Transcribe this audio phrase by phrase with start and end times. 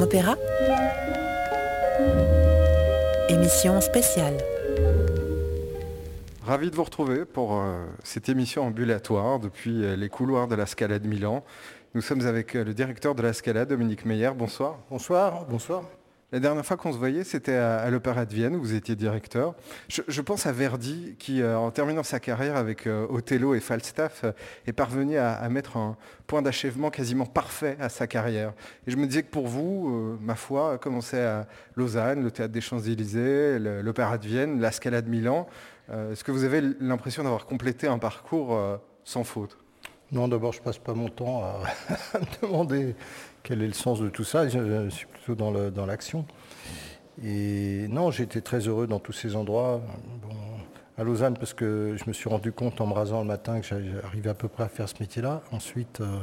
[0.00, 0.36] Opéra
[3.28, 4.36] Émission spéciale.
[6.44, 10.66] Ravi de vous retrouver pour euh, cette émission ambulatoire depuis euh, les couloirs de la
[10.66, 11.44] Scala de Milan.
[11.94, 14.30] Nous sommes avec euh, le directeur de la Scala, Dominique Meyer.
[14.36, 14.78] Bonsoir.
[14.90, 15.82] Bonsoir, bonsoir.
[16.30, 19.54] La dernière fois qu'on se voyait, c'était à, l'Opéra de Vienne, où vous étiez directeur.
[19.88, 24.24] Je, pense à Verdi, qui, euh, en terminant sa carrière avec euh, Othello et Falstaff,
[24.24, 24.32] euh,
[24.66, 25.96] est parvenu à, mettre un
[26.26, 28.52] point d'achèvement quasiment parfait à sa carrière.
[28.86, 31.46] Et je me disais que pour vous, ma foi, commencer à
[31.76, 35.48] Lausanne, le Théâtre des Champs-Élysées, l'Opéra de Vienne, la Scala de Milan,
[35.90, 38.60] est-ce que vous avez l'impression d'avoir complété un parcours
[39.04, 39.56] sans faute?
[40.10, 41.60] Non, d'abord, je passe pas mon temps à,
[42.42, 42.94] demander
[43.48, 44.46] quel est le sens de tout ça.
[44.46, 46.26] Je, suis plutôt dans l'action.
[47.24, 49.80] Et non, été très heureux dans tous ces endroits.
[50.98, 53.66] À Lausanne, parce que je me suis rendu compte en me rasant le matin que
[53.66, 55.40] j'arrivais à peu près à faire ce métier-là.
[55.50, 56.18] Ensuite, euh,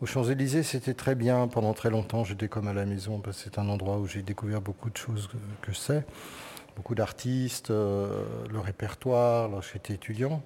[0.00, 1.48] aux Champs-Élysées, c'était très bien.
[1.48, 4.22] Pendant très longtemps, j'étais comme à la maison, parce que c'est un endroit où j'ai
[4.22, 5.28] découvert beaucoup de choses
[5.62, 6.04] que, je sais.
[6.76, 10.40] Beaucoup d'artistes, euh, le répertoire, j'étais étudiant.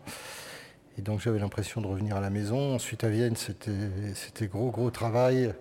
[0.99, 2.75] Et donc j'avais l'impression de revenir à la maison.
[2.75, 5.55] Ensuite à Vienne, c'était gros, gros travail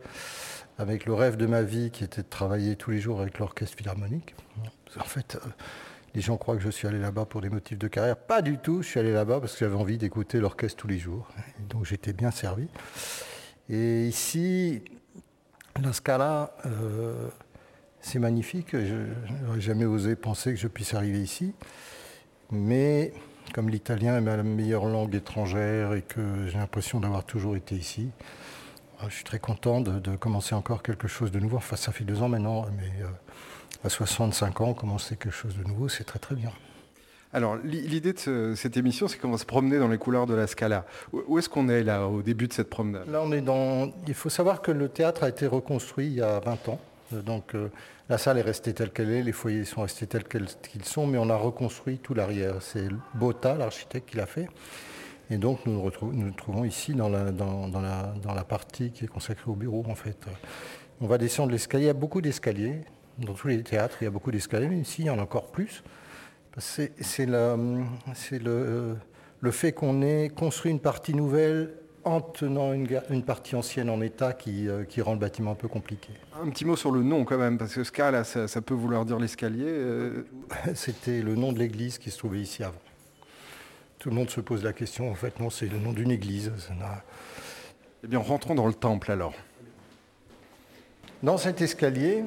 [0.79, 3.77] avec le rêve de ma vie qui était de travailler tous les jours avec l'orchestre
[3.77, 4.35] philharmonique.
[4.99, 5.49] En fait, euh,
[6.15, 8.17] les gens croient que je suis allé là-bas pour des motifs de carrière.
[8.17, 10.97] Pas du tout, je suis allé là-bas parce que j'avais envie d'écouter l'orchestre tous les
[10.97, 11.27] jours.
[11.69, 12.67] Donc j'étais bien servi.
[13.69, 14.81] Et ici,
[15.79, 17.27] la Scala, euh,
[18.01, 18.69] c'est magnifique.
[18.71, 18.95] Je
[19.45, 21.53] n'aurais jamais osé penser que je puisse arriver ici.
[22.49, 23.13] Mais
[23.53, 28.09] comme l'italien est ma meilleure langue étrangère et que j'ai l'impression d'avoir toujours été ici,
[29.01, 31.57] euh, je suis très content de, de commencer encore quelque chose de nouveau.
[31.57, 33.07] Enfin, ça fait deux ans maintenant, mais euh,
[33.83, 36.51] à 65 ans, commencer quelque chose de nouveau, c'est très très bien.
[37.33, 40.25] Alors, l'i- l'idée de ce- cette émission, c'est qu'on va se promener dans les couloirs
[40.27, 40.85] de la Scala.
[41.13, 43.07] Où, où est-ce qu'on est là, au début de cette promenade?
[43.09, 43.91] Là, on est dans.
[44.07, 46.79] Il faut savoir que le théâtre a été reconstruit il y a 20 ans.
[47.13, 47.69] Euh, Donc, euh,
[48.09, 51.17] la salle est restée telle qu'elle est, les foyers sont restés tels qu'ils sont, mais
[51.17, 52.61] on a reconstruit tout l'arrière.
[52.61, 54.47] C'est Botta, l'architecte, qui l'a fait.
[55.29, 59.95] Et donc, nous nous, trouvons ici dans la, partie qui est consacrée au bureau, en
[59.95, 60.17] fait.
[61.01, 61.85] On va descendre l'escalier.
[61.85, 62.81] Il y a beaucoup d'escaliers.
[63.17, 65.23] Dans tous les théâtres, il y a beaucoup d'escaliers, mais ici, il y en a
[65.23, 65.83] encore plus.
[66.59, 68.95] C'est le,
[69.41, 71.73] le fait qu'on ait construit une partie nouvelle
[72.07, 75.67] en tenant une, partie ancienne en état qui, euh, qui rend le bâtiment un peu
[75.67, 76.09] compliqué.
[76.41, 79.05] Un petit mot sur le nom quand même, parce que Scala, ça, ça peut vouloir
[79.05, 79.65] dire l'escalier.
[79.67, 80.25] euh,
[80.75, 82.79] C'était le nom de l'église qui se trouvait ici avant.
[83.99, 86.51] Tout le monde se pose la question, en fait, non, c'est le nom d'une église.
[88.03, 89.33] Eh bien, rentrons dans le temple alors.
[91.23, 92.23] Dans cet escalier,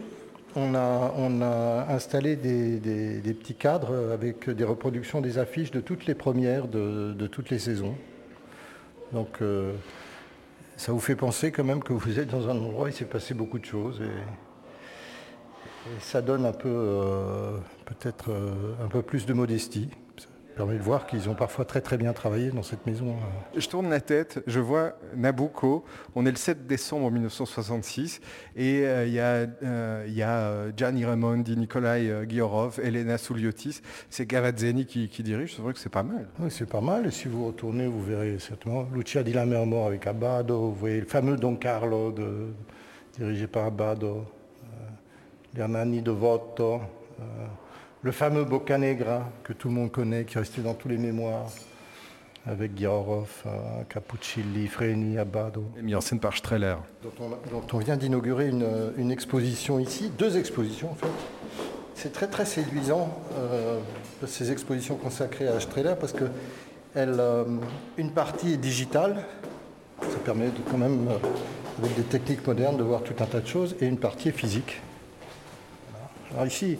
[0.56, 5.70] on a, on a installé des, des- des petits cadres avec des reproductions des affiches
[5.70, 7.94] de toutes les premières de, de toutes les saisons.
[9.12, 9.72] Donc euh,
[10.76, 13.04] ça vous fait penser quand même que vous êtes dans un endroit où il s'est
[13.04, 14.00] passé beaucoup de choses.
[14.00, 14.10] Et,
[16.00, 17.56] ça donne un peu, euh,
[17.86, 19.88] peut-être euh, un peu plus de modestie.
[20.60, 23.06] Permet de voir qu'ils ont parfois très très bien travaillé dans cette maison.
[23.12, 23.58] euh.
[23.58, 25.86] Je tourne la tête, je vois Nabucco.
[26.14, 28.20] On est le 7 décembre 1966
[28.56, 33.80] et euh, il y a, euh, il y a Gianni Raimondi, Nikolai Giorov, Elena Souliotis.
[34.10, 35.56] C'est Gavazzeni qui, qui dirige.
[35.56, 36.28] C'est vrai que c'est pas mal.
[36.38, 37.06] Oui, c'est pas mal.
[37.06, 40.58] Et si vous retournez, vous verrez certainement Lucia di Lammermoor avec Abbado.
[40.60, 42.48] Vous voyez le fameux Don Carlo de-
[43.16, 44.26] dirigé par Abbado.
[45.54, 46.82] L'Hernani de Votto.
[47.18, 47.46] euh,
[48.02, 51.46] le fameux Boccanegra que tout le monde connaît, qui est resté dans tous les mémoires.
[52.46, 53.50] Avec Giorov, euh,
[53.90, 55.62] Capuccilli, Freni, Abbado.
[55.78, 56.76] Et mis en scène par Streller.
[57.02, 58.66] dont on, a- dont on vient d'inaugurer une,
[58.96, 61.06] une exposition ici, deux expositions en fait.
[61.94, 63.78] C'est très très séduisant euh,
[64.26, 66.24] ces expositions consacrées à Strehler parce que
[66.94, 67.44] elle, euh,
[67.98, 69.22] une partie est digitale,
[70.00, 71.18] ça permet de, quand même euh,
[71.78, 74.32] avec des techniques modernes de voir tout un tas de choses, et une partie est
[74.32, 74.80] physique.
[76.32, 76.78] Alors ici,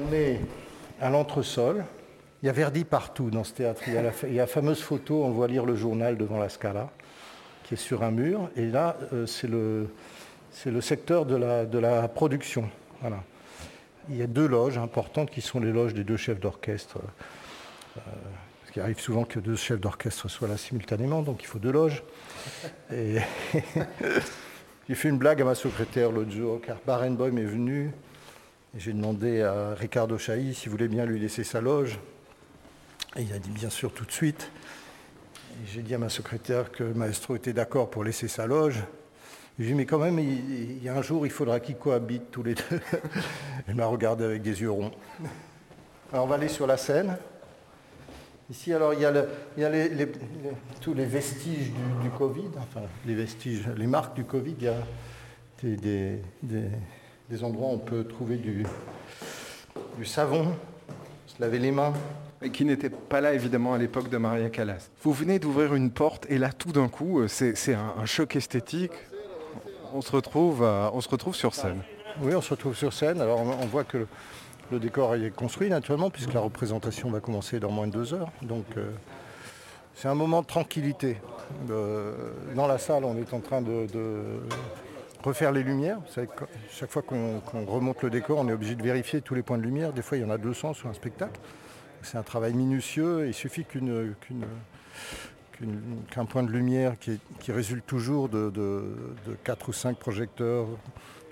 [0.00, 0.40] on est
[1.00, 1.84] à l'entresol.
[2.42, 3.82] Il y a Verdi partout dans ce théâtre.
[3.86, 6.90] Il y a la, fameuse photo, on voit lire le journal devant la Scala
[7.64, 8.50] qui est sur un mur.
[8.56, 9.88] Et là, euh, c'est le,
[10.80, 12.68] secteur de la, production.
[14.10, 16.98] Il y a deux loges importantes qui sont les loges des deux chefs d'orchestre.
[16.98, 18.00] Euh,
[18.60, 21.72] parce qu'il arrive souvent que deux chefs d'orchestre soient là simultanément, donc il faut deux
[21.72, 22.02] loges.
[22.90, 27.92] J'ai fait une blague à ma secrétaire l'autre jour, car Barenboim est venu.
[28.76, 32.00] J'ai demandé à Ricardo Chailly s'il voulait bien lui laisser sa loge.
[33.14, 34.50] Et il a dit bien sûr tout de suite.
[35.66, 38.82] J'ai dit à ma secrétaire que Maestro était d'accord pour laisser sa loge.
[39.60, 42.42] J'ai dit, mais quand même, il, y a un jour, il faudra qu'ils cohabitent tous
[42.42, 42.80] les deux.
[43.68, 44.90] Elle m'a regardé avec des yeux ronds.
[46.12, 47.16] Alors, on va aller sur la scène.
[48.50, 49.12] Ici, alors, il y a,
[50.80, 51.70] tous les vestiges
[52.02, 54.56] du, Covid, enfin, les vestiges, les marques du Covid.
[54.58, 54.74] Il y a
[55.62, 56.20] des-
[57.30, 58.64] des endroits où on peut trouver du,
[59.98, 60.54] du savon,
[61.26, 61.92] se laver les mains.
[62.42, 64.90] Et qui n'était pas là évidemment à l'époque de Maria Callas.
[65.02, 68.36] Vous venez d'ouvrir une porte et là tout d'un coup, euh, c'est un, un, choc
[68.36, 68.92] esthétique.
[69.94, 71.80] On se, retrouve, euh, on se retrouve sur scène.
[72.20, 73.20] Oui, on se retrouve sur scène.
[73.22, 74.06] Alors on voit que
[74.70, 78.30] le décor est construit naturellement puisque la représentation va commencer dans moins de deux heures.
[78.42, 78.90] Donc euh,
[79.94, 81.18] c'est un moment de tranquillité.
[81.70, 84.22] Euh, dans la salle, on est en train de, de
[85.24, 86.00] refaire les lumières.
[86.70, 89.58] chaque fois qu'on qu remonte le décor, on est obligé de vérifier tous les points
[89.58, 89.92] de lumière.
[89.92, 91.40] Des fois, il y en a 200 sur un spectacle.
[92.02, 93.26] C'est un travail minutieux.
[93.26, 94.14] Il suffit qu'un
[96.26, 100.66] point de lumière qui, résulte toujours de, de, de, 4 ou 5 projecteurs,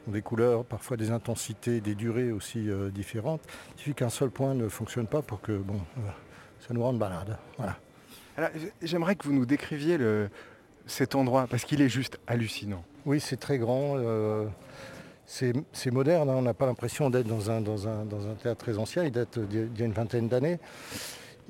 [0.06, 3.43] des couleurs, parfois des intensités, des durées aussi euh, différentes.
[3.77, 5.81] Il suffit qu'un seul point ne fonctionne pas pour que bon,
[6.67, 7.39] ça nous rende balade.
[7.59, 7.79] Voilà.
[8.81, 9.99] J'aimerais que vous nous décriviez
[10.87, 12.85] cet endroit, parce qu'il est juste hallucinant.
[13.05, 13.97] Oui, c'est très grand.
[13.97, 14.47] Euh,
[15.27, 17.63] c'est moderne, hein, on n'a pas l'impression d'être dans un,
[18.43, 20.59] théâtre très ancien, il date d'il y a une vingtaine d'années.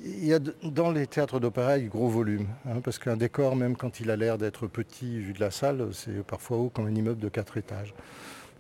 [0.04, 3.76] Il y a dans les théâtres d'opéra du gros volume, hein, parce qu'un décor, même
[3.76, 6.94] quand il a l'air d'être petit vu de la salle, c'est parfois haut comme un
[6.94, 7.92] immeuble de quatre étages.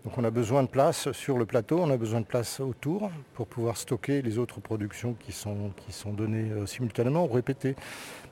[0.04, 3.10] Donc on a besoin de place sur le plateau, on a besoin de place autour
[3.34, 7.76] pour pouvoir stocker les autres productions qui sont, qui sont données euh, simultanément ou répétées.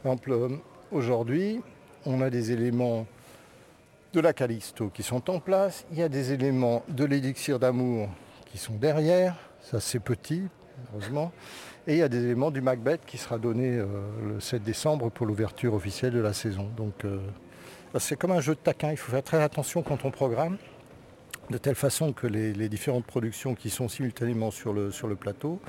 [0.03, 0.49] Par exemple, euh,
[0.91, 1.61] aujourd'hui,
[2.05, 3.07] on a des éléments
[4.13, 8.09] de la Callisto qui sont en place, il y a des éléments de l'élixir d'amour
[8.47, 10.43] qui sont derrière, ça c'est petit,
[10.93, 11.33] heureusement.
[11.87, 13.87] Et il y a des éléments du Macbeth qui sera donné euh,
[14.35, 16.69] le 7 décembre pour l'ouverture officielle de la saison.
[16.77, 17.19] Donc euh,
[17.99, 20.59] c'est comme un jeu de taquin, il faut faire très attention quand on programme,
[21.49, 25.17] de telle façon que les, les différentes productions qui sont simultanément sur le, sur le
[25.17, 25.61] plateau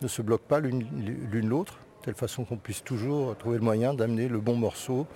[0.00, 3.94] ne se bloquent pas l'une l'autre, de telle façon qu'on puisse toujours trouver le moyen
[3.94, 5.06] d'amener le bon morceau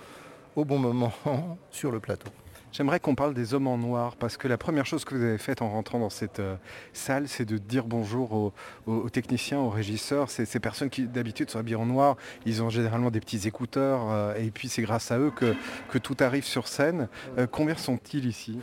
[0.55, 1.13] au bon moment
[1.71, 2.29] sur le plateau.
[2.73, 5.37] J'aimerais qu'on parle des hommes en noir, parce que la première chose que vous avez
[5.37, 6.57] faite en rentrant dans cette euh,
[6.91, 8.53] salle, c'est de dire bonjour
[8.85, 10.29] aux, techniciens, aux régisseurs.
[10.29, 14.11] C'est ces personnes qui d'habitude sont habillées en noir, ils ont généralement des petits écouteurs,
[14.11, 15.55] euh, et puis c'est grâce à eux que,
[15.97, 17.07] tout arrive sur scène.
[17.37, 18.59] Euh, combien sont-ils ici?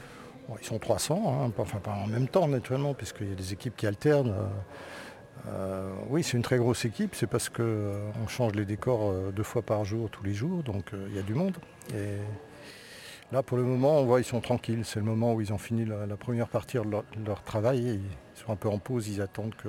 [0.61, 3.75] Ils sont 300, hein, enfin pas en même temps naturellement, puisqu'il y a des équipes
[3.77, 4.35] qui alternent.
[6.09, 9.85] Oui, c'est une très grosse équipe, c'est parce qu'on change les décors deux fois par
[9.85, 11.56] jour, tous les jours, donc il y a du monde.
[13.34, 14.84] Là, pour le moment, on voit ils sont tranquilles.
[14.84, 17.42] C'est le moment où ils ont fini la, la première partie de leur, de leur,
[17.42, 17.88] travail.
[17.88, 19.69] Et ils sont un peu en pause, ils attendent que,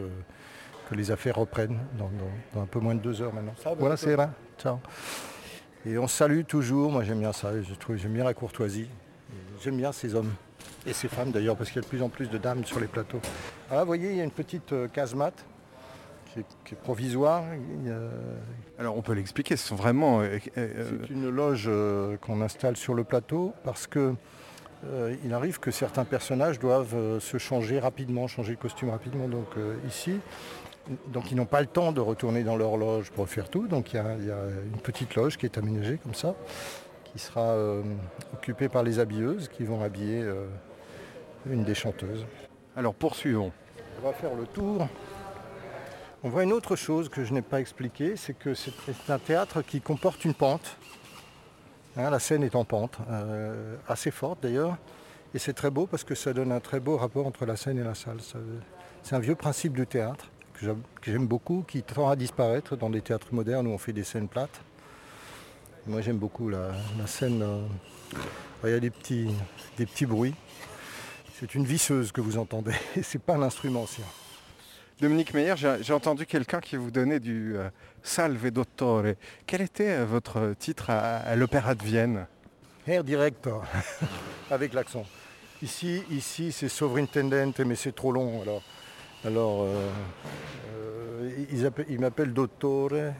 [0.90, 3.56] que les affaires reprennent dans, dans, dans, un peu moins de deux heures maintenant.
[3.62, 4.32] Ça, voilà, c'est là.
[4.58, 4.78] Ciao.
[5.86, 7.52] Et on salue toujours, moi j'aime bien ça,
[7.96, 8.88] j'aime bien la courtoisie.
[9.62, 10.34] J'aime bien ces hommes.
[10.88, 12.80] Et ces femmes d'ailleurs, parce qu'il y a de plus en plus de dames sur
[12.80, 13.20] les plateaux.
[13.70, 15.44] Ah, vous voyez, il y a une petite euh, casemate
[16.36, 17.44] qui est, qui est provisoire.
[18.78, 20.20] Alors on peut l'expliquer, ce sont vraiment...
[20.20, 21.00] Euh, euh...
[21.02, 24.14] C'est une loge euh, qu'on installe sur le plateau parce que
[24.86, 29.30] euh, il arrive que certains personnages doivent euh, se changer rapidement, changer de costume rapidement.
[29.30, 29.48] Donc
[29.88, 30.20] ici,
[31.08, 33.68] donc ils n'ont pas le temps de retourner dans leur loge pour faire tout.
[33.68, 34.44] Donc il y, a, il y a
[34.74, 36.36] une petite loge qui est aménagée comme ça,
[37.06, 37.56] qui sera
[38.34, 40.24] occupée par les habilleuses qui vont habiller
[41.50, 42.26] une des chanteuses.
[42.76, 43.54] Alors poursuivons.
[44.04, 44.88] On va faire le tour.
[46.26, 48.72] On voit une autre chose que je n'ai pas expliqué, c'est que c'est
[49.10, 50.76] un théâtre qui comporte une pente.
[51.96, 54.76] Hein, la scène est en pente, euh, assez forte d'ailleurs.
[55.36, 57.78] Et c'est très beau parce que ça donne un très beau rapport entre la scène
[57.78, 58.18] et la salle.
[59.04, 60.66] C'est un vieux principe du théâtre que
[61.04, 64.28] j'aime beaucoup, qui tend à disparaître dans des théâtres modernes où on fait des scènes
[64.28, 64.62] plates.
[65.86, 66.72] Moi j'aime beaucoup la,
[67.06, 67.44] scène.
[67.44, 67.68] Euh,
[68.64, 70.34] il y a des petits, bruits.
[71.40, 73.86] C'est une visseuse que vous entendez, c'est pas un instrument.
[75.02, 77.70] Dominique Meyer, j'ai entendu quelqu'un qui vous donnait du euh,
[78.02, 79.14] Salve Dottore.
[79.46, 82.28] Quel était euh, votre titre à, l'Opéra de Vienne?
[82.88, 83.66] Herr Director,
[84.52, 85.06] avec l'accent.
[85.62, 88.42] Ici, ici c'est Sovrintendente, mais c'est trop long.
[88.42, 88.62] Alors,
[89.26, 89.90] alors euh,
[91.22, 93.14] euh, ils, m'appellent Dottore.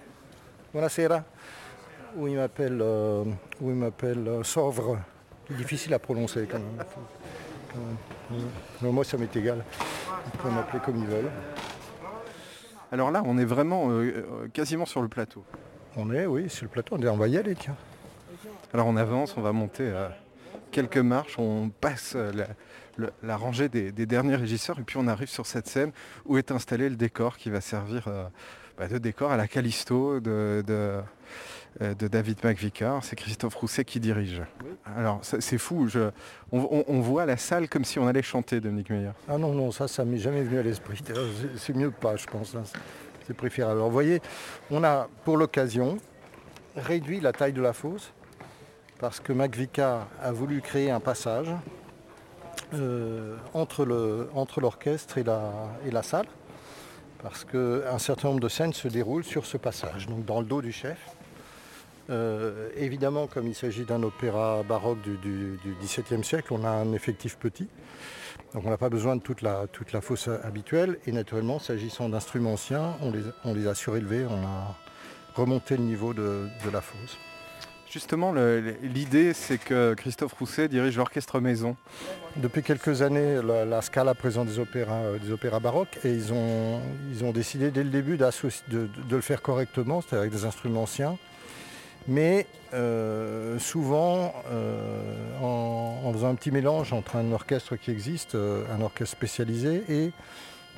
[0.74, 1.24] Buonasera.
[2.18, 3.26] Ou ils m'appellent euh,
[3.62, 5.00] euh, Sovre.
[5.50, 6.86] Difficile à prononcer quand même.
[8.82, 9.64] Non, moi, ça m'est égal.
[10.34, 11.32] Ils peuvent m'appeler comme ils veulent.
[12.92, 15.44] Alors là, on est vraiment euh, quasiment sur le plateau.
[15.98, 16.98] On est, oui, sur le plateau.
[16.98, 17.76] On va y aller, tiens.
[18.74, 20.10] Alors on avance, on va monter euh,
[20.72, 22.18] quelques marches, on passe
[23.24, 25.92] la, rangée des, des, derniers régisseurs et puis on arrive sur cette scène
[26.26, 28.26] où est installé le décor qui va servir euh,
[28.78, 31.00] bah, de décor à la Callisto de, de,
[31.80, 33.04] de David McVicar.
[33.04, 34.42] C'est Christophe Rousset qui dirige.
[34.64, 34.72] Oui.
[34.96, 36.12] Alors c'est fou, je,
[36.52, 39.12] on, on, on, voit la salle comme si on allait chanter, Dominique Meyer.
[39.28, 41.02] Ah non, non, ça, ça m'est jamais venu à l'esprit.
[41.58, 42.56] C'est mieux pas, je pense.
[42.56, 42.64] Hein.
[43.28, 43.78] C'est préférable.
[43.78, 44.22] Alors vous voyez,
[44.70, 45.98] on a pour l'occasion
[46.76, 48.14] réduit la taille de la fosse
[49.00, 51.50] parce que McVicar a voulu créer un passage
[53.54, 56.28] entre l'orchestre et la salle,
[57.22, 60.62] parce qu'un certain nombre de scènes se déroulent sur ce passage, donc dans le dos
[60.62, 60.98] du chef.
[62.76, 67.68] Évidemment, comme il s'agit d'un opéra baroque du, XVIIe siècle, on a un effectif petit.
[68.54, 70.98] Donc on n'a pas besoin de toute la, toute la fosse habituelle.
[71.08, 74.76] Et naturellement, s'agissant d'instruments anciens, on les, on les, a surélevés, on a
[75.36, 77.18] remonté le niveau de, la fosse.
[77.92, 78.34] Justement,
[78.82, 81.78] l'idée, c'est que Christophe Rousset dirige l'orchestre maison.
[82.36, 86.82] Depuis quelques années, la, Scala présente des opéras, euh, des opéras baroques et ils ont,
[87.12, 88.26] ils ont décidé dès le début de,
[88.70, 91.18] de, le faire correctement, c'est-à-dire avec des instruments anciens,
[92.08, 98.66] mais euh, souvent euh, en, faisant un petit mélange entre un orchestre qui existe, euh,
[98.72, 100.12] un orchestre spécialisé, et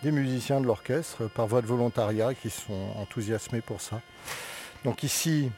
[0.03, 4.01] des musiciens de l'orchestre par voie de volontariat qui sont enthousiasmés pour ça.
[4.85, 5.51] Donc ici,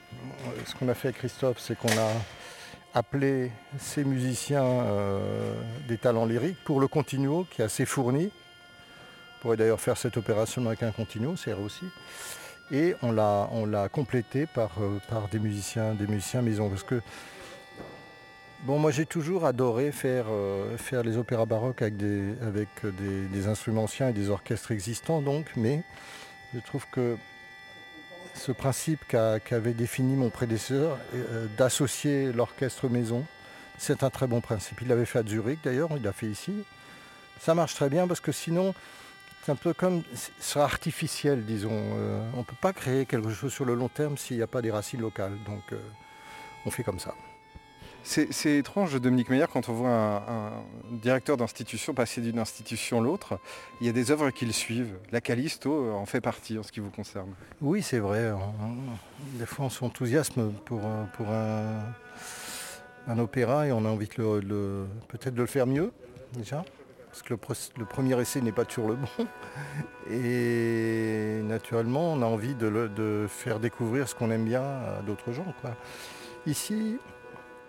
[0.65, 2.11] ce qu'on a fait avec Christophe, c'est qu'on a
[2.93, 4.85] appelé ces musiciens
[5.89, 8.31] des talents lyriques pour le continuo qui est assez fourni.
[8.31, 11.85] On pourrait d'ailleurs faire cette opération avec un continuo, c'est aussi
[12.71, 16.69] et on l'a, on l'a complété par, euh, par des musiciens, des musiciens maison.
[16.69, 17.01] Parce que
[18.63, 23.47] bon, moi j'ai toujours adoré faire, euh, faire les opéras baroques avec, des, avec des,
[23.47, 25.83] instruments anciens et des orchestres existants, donc, mais
[26.53, 27.17] je trouve que
[28.35, 33.25] ce principe qu'avait défini mon prédécesseur euh, d'associer l'orchestre maison,
[33.77, 34.81] c'est un très bon principe.
[34.81, 36.53] Il l'avait fait à Zurich d'ailleurs, il l'a fait ici.
[37.39, 38.73] Ça marche très bien parce que sinon,
[39.49, 40.03] c'est un peu comme,
[40.39, 41.71] ce artificiel, disons.
[41.71, 44.47] Euh, on ne peut pas créer quelque chose sur le long terme s'il n'y a
[44.47, 45.35] pas des racines locales.
[45.47, 45.79] Donc, euh,
[46.67, 47.15] on fait comme ça.
[48.03, 50.51] C'est étrange, Dominique Meyer, quand on voit un,
[50.91, 53.39] directeur d'institution passer d'une institution à l'autre,
[53.81, 54.95] il y a des œuvres qui le suivent.
[55.11, 57.33] La Callisto en fait partie en ce qui vous concerne.
[57.59, 58.31] Oui, c'est vrai.
[59.33, 60.81] Des fois, on s'enthousiasme pour,
[61.13, 65.91] pour un, opéra et on a envie de peut-être de le faire mieux,
[66.33, 66.63] déjà
[67.09, 69.27] parce que le, premier essai n'est pas toujours le bon.
[70.11, 75.45] Et naturellement, on a envie de, faire découvrir ce qu'on aime bien à d'autres gens.
[76.45, 76.99] Ici,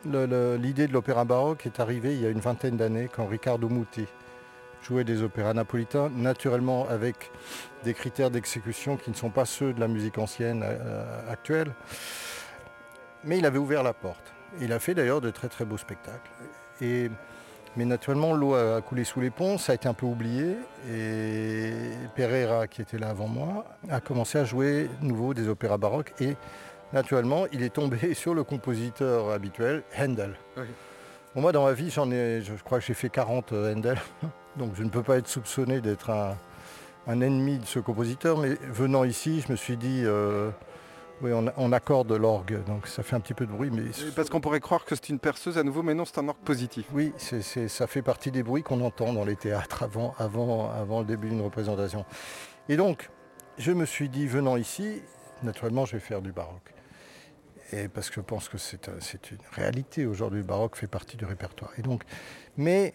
[0.04, 4.06] l'idée de l'opéra baroque est arrivée il y a une vingtaine d'années quand Riccardo Muti
[4.82, 7.30] jouait des opéras napolitains, naturellement avec
[7.84, 11.72] des critères d'exécution qui ne sont pas ceux de la musique ancienne euh, actuelle.
[13.24, 14.32] Mais il avait ouvert la porte.
[14.60, 16.30] Il a fait d'ailleurs de très très beaux spectacles.
[17.76, 20.56] Mais naturellement, l'eau a coulé sous les ponts, ça a été un peu oublié.
[20.90, 21.72] Et
[22.16, 26.12] Pereira, qui était là avant moi, a commencé à jouer nouveau des opéras baroques.
[26.20, 26.36] Et
[26.92, 30.34] naturellement, il est tombé sur le compositeur habituel, Handel.
[31.36, 33.98] moi, dans ma vie, j'en ai, je crois que j'ai fait 40 euh, Handel.
[34.56, 38.38] Donc je ne peux pas être soupçonné d'être un, ennemi de ce compositeur.
[38.38, 40.02] Mais venant ici, je me suis dit...
[40.04, 40.50] Euh,
[41.22, 43.70] oui, on, accorde l'orgue, donc ça fait un petit peu de bruit.
[43.70, 43.84] Mais...
[44.16, 46.42] Parce qu'on pourrait croire que c'est une perceuse à nouveau, mais non, c'est un orgue
[46.44, 46.86] positif.
[46.92, 51.06] Oui, ça fait partie des bruits qu'on entend dans les théâtres avant, avant, avant le
[51.06, 52.04] début d'une représentation.
[52.68, 53.10] Et donc,
[53.58, 55.02] je me suis dit, venant ici,
[55.42, 56.74] naturellement, je vais faire du baroque.
[57.72, 61.24] Et parce que je pense que c'est une réalité aujourd'hui, le baroque fait partie du
[61.24, 61.72] répertoire.
[61.78, 62.02] Et donc,
[62.56, 62.94] mais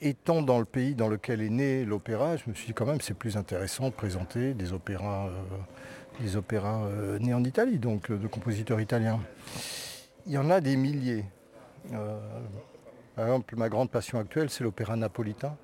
[0.00, 3.00] étant dans le pays dans lequel est né l'opéra, je me suis dit quand même
[3.00, 5.56] c'est plus intéressant de présenter des opéras euh,
[6.20, 9.20] des opéras euh, nés en Italie, donc euh, de compositeurs italiens.
[10.26, 11.24] Il y en a des milliers.
[11.92, 12.18] Euh,
[13.16, 15.56] par exemple, ma grande passion actuelle, c'est l'opéra napolitain.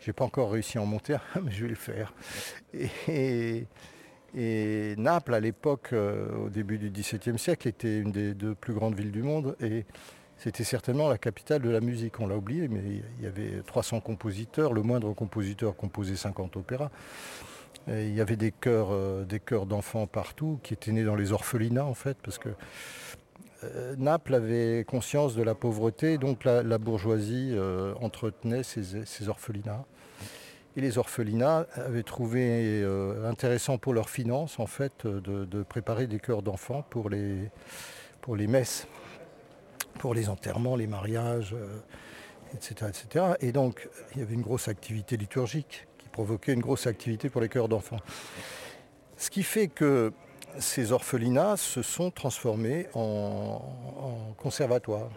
[0.00, 2.12] Je n'ai pas encore réussi à en monter mais je vais le faire.
[3.08, 3.66] Et,
[4.96, 9.12] Naples, à l'époque, au début du XVIIe siècle, était une des deux plus grandes villes
[9.12, 9.56] du monde.
[9.60, 9.84] Et
[10.38, 12.18] c'était certainement la capitale de la musique.
[12.18, 12.80] On l'a oublié, mais
[13.18, 14.72] il y avait 300 compositeurs.
[14.72, 16.90] Le moindre compositeur composait 50 opéras
[17.88, 19.24] il y avait des chœurs, euh,
[19.66, 22.50] d'enfants partout qui étaient nés dans les orphelinats en fait, parce que
[23.64, 29.84] euh, Naples avait conscience de la pauvreté, donc la, bourgeoisie euh, entretenait ces, orphelinats.
[30.76, 32.82] Et les orphelinats avaient trouvé
[33.26, 37.50] intéressant pour leurs finances en fait de, préparer des chœurs d'enfants pour les,
[38.22, 38.86] pour les messes,
[39.98, 41.54] pour les enterrements, les mariages,
[42.54, 43.24] etc., etc.
[43.40, 47.48] Et donc il y avait une grosse activité liturgique provoquer une grosse activité pour les
[47.48, 48.00] cœurs d'enfants.
[49.16, 50.12] Ce qui fait que
[50.58, 53.60] ces orphelinats se sont transformés en,
[54.36, 55.08] conservatoires.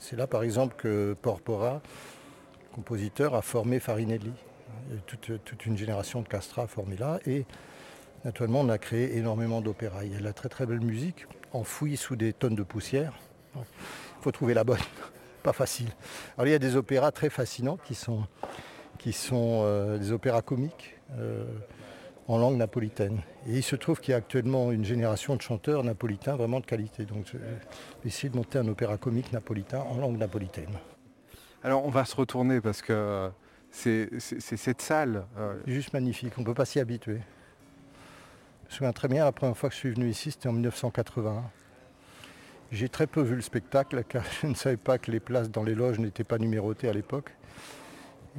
[0.00, 1.80] C'est là par exemple que Porpora,
[2.74, 4.32] compositeur, a formé Farinelli.
[5.06, 7.44] Toute, une génération de castras formés là et
[8.24, 10.04] naturellement on a créé énormément d'opéras.
[10.04, 13.12] Il y a de la très très belle musique enfouie sous des tonnes de poussière.
[13.54, 13.62] Il
[14.22, 14.80] faut trouver la bonne,
[15.42, 15.90] pas facile.
[16.36, 18.26] Alors il y a des opéras très fascinants qui sont
[19.02, 21.44] qui sont euh, des opéras comiques euh,
[22.28, 23.20] en langue napolitaine.
[23.48, 26.66] Et il se trouve qu'il y a actuellement une génération de chanteurs napolitains vraiment de
[26.66, 27.04] qualité.
[27.04, 27.44] Donc je vais
[28.04, 30.78] essayer de monter un opéra comique napolitain en langue napolitaine.
[31.64, 33.28] Alors on va se retourner parce que
[33.72, 35.26] c'est cette salle.
[35.36, 37.18] Euh, c'est juste magnifique, on ne peut pas s'y habituer.
[38.68, 40.52] Je me souviens très bien, la première fois que je suis venu ici, c'était en
[40.52, 41.42] 1981.
[42.70, 45.64] J'ai très peu vu le spectacle car je ne savais pas que les places dans
[45.64, 47.32] les loges n'étaient pas numérotées à l'époque.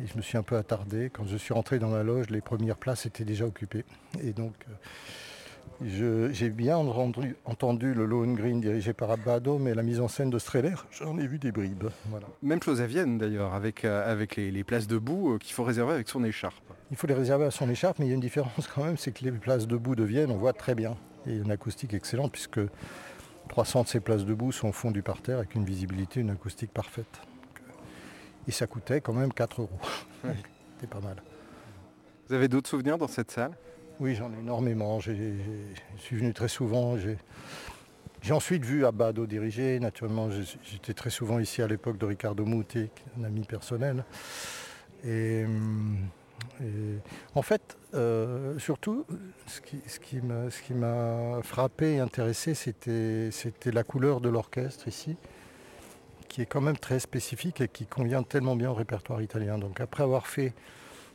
[0.02, 1.10] Et je me suis un peu attardé.
[1.12, 3.86] Quand je suis rentré dans la loge, les premières places étaient déjà occupées.
[4.24, 10.08] Et donc, euh, j'ai bien entendu, le Lohengrin dirigé par Abbado, mais la mise en
[10.08, 11.90] scène de Streller, j'en ai vu des bribes.
[12.42, 16.08] Même chose à Vienne d'ailleurs, avec, euh, les, places debout euh, qu'il faut réserver avec
[16.08, 16.64] son écharpe.
[16.92, 18.98] Il faut les réserver à son écharpe, mais il y a une différence quand même,
[18.98, 20.96] c'est que les places debout de Vienne, on voit très bien.
[21.28, 22.60] Et une acoustique excellente, puisque
[23.50, 26.72] 300 de ces places debout sont au fond du parterre avec une visibilité, une acoustique
[26.72, 27.22] parfaite.
[28.48, 29.80] Et ça coûtait quand même 4 euros.
[30.24, 31.22] C'était pas mal.
[32.28, 33.52] Vous avez d'autres souvenirs dans cette salle?
[34.00, 35.00] Oui, j'en ai énormément.
[35.00, 35.12] Je
[35.98, 36.98] suis venu très souvent.
[36.98, 39.80] J'ai ensuite vu Abado diriger.
[39.80, 40.30] Naturellement,
[40.64, 44.04] j'étais très souvent ici à l'époque de Ricardo Moutet, un ami personnel.
[45.06, 45.46] Et,
[47.36, 49.06] en fait, euh, surtout,
[49.48, 49.60] ce
[50.00, 50.22] qui,
[50.74, 55.18] m'a frappé et intéressé, c'était la couleur de l'orchestre ici,
[56.34, 59.60] qui est quand même très spécifique et qui convient tellement bien au répertoire italien.
[59.60, 60.56] Donc après avoir fait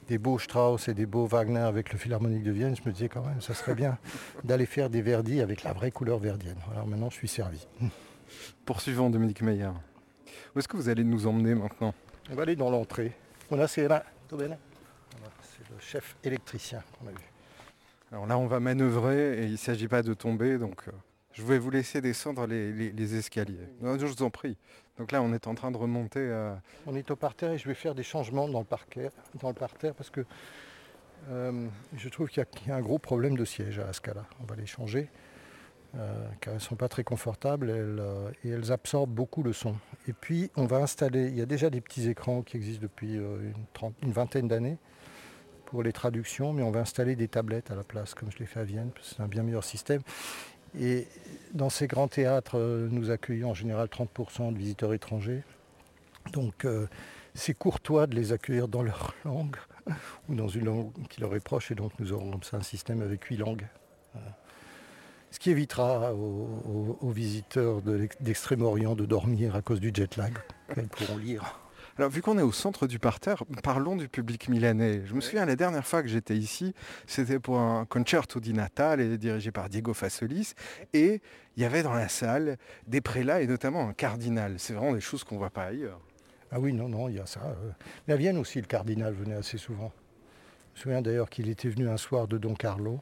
[0.07, 3.09] des beaux Strauss et des beaux Wagner avec le Philharmonique de Vienne, je me disais
[3.09, 3.99] quand même, ça serait bien
[4.45, 6.59] d'aller faire des Verdi avec la vraie couleur verdienne.
[6.71, 7.67] Alors maintenant, je suis servi.
[8.65, 9.73] Poursuivons Dominique Meyer.
[10.55, 11.93] Où est-ce que vous allez nous emmener maintenant?
[12.31, 13.11] On va aller dans l'entrée.
[13.51, 13.89] On a c'est
[15.69, 17.33] le chef électricien qu'on a vu.
[18.13, 20.93] Alors là, on va manœuvrer et il ne s'agit pas de tomber, donc euh,
[21.39, 23.69] je vais vous laisser descendre les, escaliers.
[23.81, 24.57] je vous en prie.
[24.99, 26.21] Donc là, on est en train de remonter.
[26.21, 26.55] Euh,
[26.87, 30.25] on est au parterre et je vais faire des changements dans le, parterre parce que
[31.31, 34.25] euh, je trouve qu'il y, a un gros problème de siège à Scala.
[34.41, 35.09] On va les changer
[35.97, 37.71] euh, car elles ne sont pas très confortables
[38.45, 39.77] et elles absorbent beaucoup le son.
[40.09, 43.15] Et puis, on va installer, il y a déjà des petits écrans qui existent depuis
[43.15, 43.55] une,
[44.03, 44.79] une vingtaine d'années
[45.67, 48.47] pour les traductions, mais on va installer des tablettes à la place, comme je l'ai
[48.47, 50.01] fait à Vienne, parce que c'est un bien meilleur système.
[50.79, 51.07] Et
[51.55, 55.43] dans ces grands théâtres, euh, nous accueillons en général 30% de visiteurs étrangers.
[56.33, 56.87] Donc euh,
[57.35, 59.57] c'est courtois de les accueillir dans leur langue
[60.29, 61.71] ou dans une langue qui leur est proche.
[61.71, 63.67] Et donc nous aurons comme ça un système avec huit langues.
[65.31, 67.83] Ce qui évitera aux, visiteurs
[68.21, 70.33] d'Extrême-Orient de dormir à cause du jet lag,
[70.75, 71.61] qu'elles pourront lire.
[71.99, 75.03] Alors, vu qu'on est au centre du parterre, parlons du public milanais.
[75.05, 76.73] Je me souviens, la dernière fois que j'étais ici,
[77.09, 80.55] c'était pour un concerto di Natale dirigé par Diego Fassolis.
[80.93, 81.21] Et
[81.57, 82.57] il y avait dans la salle
[82.87, 84.55] des prélats et notamment un cardinal.
[84.59, 86.01] C'est vraiment des choses qu'on ne voit pas ailleurs.
[86.53, 87.41] Ah oui, non, non, il y a ça.
[87.45, 87.71] Euh.
[88.07, 89.91] Mais à Vienne aussi, le cardinal venait assez souvent.
[90.75, 93.01] Je me souviens d'ailleurs qu'il était venu un soir de Don Carlo.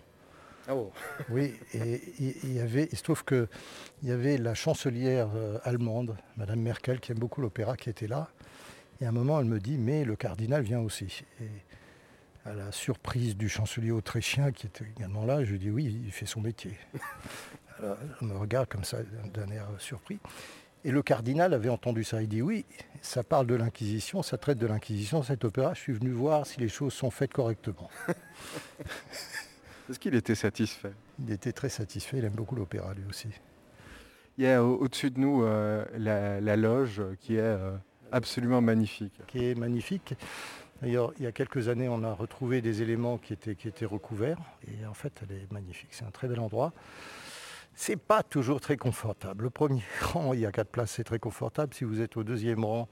[0.70, 0.90] Oh.
[1.28, 3.46] Oui, et il y avait, il se trouve qu'il
[4.04, 8.30] y avait la chancelière euh, allemande, Madame Merkel, qui aime beaucoup l'opéra, qui était là.
[9.00, 11.24] Et à un moment, elle me dit, mais le cardinal vient aussi.
[11.40, 11.48] Et
[12.44, 16.12] à la surprise du chancelier autrichien qui était également là, je lui dis, oui, il
[16.12, 16.72] fait son métier.
[17.78, 18.98] Alors, elle me regarde comme ça
[19.35, 20.18] d'un air surpris.
[20.87, 22.22] Et le cardinal avait entendu ça.
[22.22, 22.64] Il dit oui,
[23.02, 25.74] ça parle de l'Inquisition, ça traite de l'Inquisition, cet opéra.
[25.74, 27.90] Je suis venu voir si les choses sont faites correctement.
[29.90, 30.92] Est-ce qu'il était satisfait?
[31.18, 33.28] Il était très satisfait, il aime beaucoup l'opéra lui aussi.
[34.38, 37.72] Il y a au-dessus de nous euh, la, loge qui est euh,
[38.12, 39.12] absolument magnifique.
[39.26, 40.14] Qui est magnifique.
[40.82, 44.38] D'ailleurs, il y a quelques années, on a retrouvé des éléments qui étaient, recouverts.
[44.68, 45.88] Et en fait, elle est magnifique.
[45.90, 46.72] C'est un très bel endroit.
[47.74, 49.44] C'est pas toujours très confortable.
[49.44, 51.74] Le premier rang, il y a quatre places, c'est très confortable.
[51.74, 52.88] Si vous êtes au deuxième rang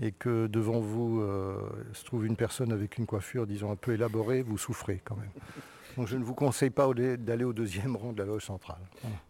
[0.00, 1.58] et que devant vous euh,
[1.92, 5.30] se trouve une personne avec une coiffure, disons, un peu élaborée, vous souffrez quand même.
[5.96, 8.80] Donc je ne vous conseille pas d'aller au deuxième rang de la loge centrale.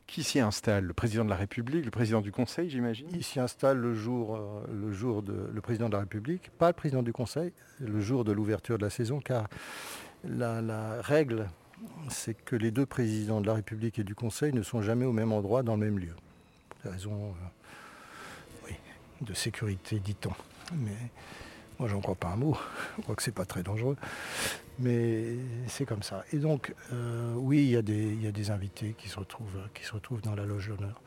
[0.07, 0.85] Qui s'y installe?
[0.85, 3.09] Le président de la République, le président du Conseil, j'imagine?
[3.13, 6.69] Il s'y installe le jour, euh, le jour de le président de la République, pas
[6.69, 9.49] le président du Conseil, le jour de l'ouverture de la saison, car
[10.25, 11.49] la, règle,
[12.09, 15.13] c'est que les deux présidents de la République et du Conseil ne sont jamais au
[15.13, 16.15] même endroit, dans le même lieu.
[16.69, 17.35] Pour des raisons
[18.69, 18.73] euh,
[19.21, 20.33] de sécurité, dit-on.
[20.75, 20.97] Mais
[21.79, 22.57] moi, j'en crois pas un mot.
[22.97, 23.97] Je crois que c'est pas très dangereux.
[24.79, 25.37] Mais
[25.69, 26.25] c'est comme ça.
[26.33, 30.21] Et donc, euh, oui, il y, a des, invités qui se, retrouvent, qui se retrouvent
[30.21, 31.01] dans la loge d'honneur.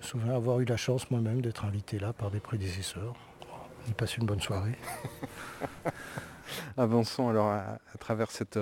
[0.00, 3.14] Je me souviens avoir eu la chance moi-même d'être invité là par des prédécesseurs.
[3.88, 4.76] On passe une bonne soirée.
[6.76, 8.58] Avançons alors à, travers cette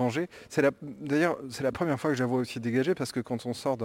[0.00, 3.46] euh, d'ailleurs c'est la première fois que je la vois aussi dégagée parce que quand
[3.46, 3.76] on sort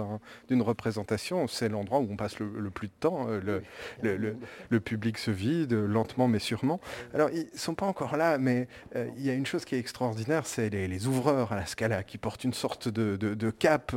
[0.48, 3.26] d'une représentation, c'est l'endroit où on passe le, plus de temps.
[3.26, 3.62] Le,
[4.02, 6.80] le, public se vide lentement mais sûrement.
[7.14, 10.46] Alors ils sont pas encore là, mais il y a une chose qui est extraordinaire,
[10.46, 13.94] c'est les, ouvreurs à la Scala qui portent une sorte de, cape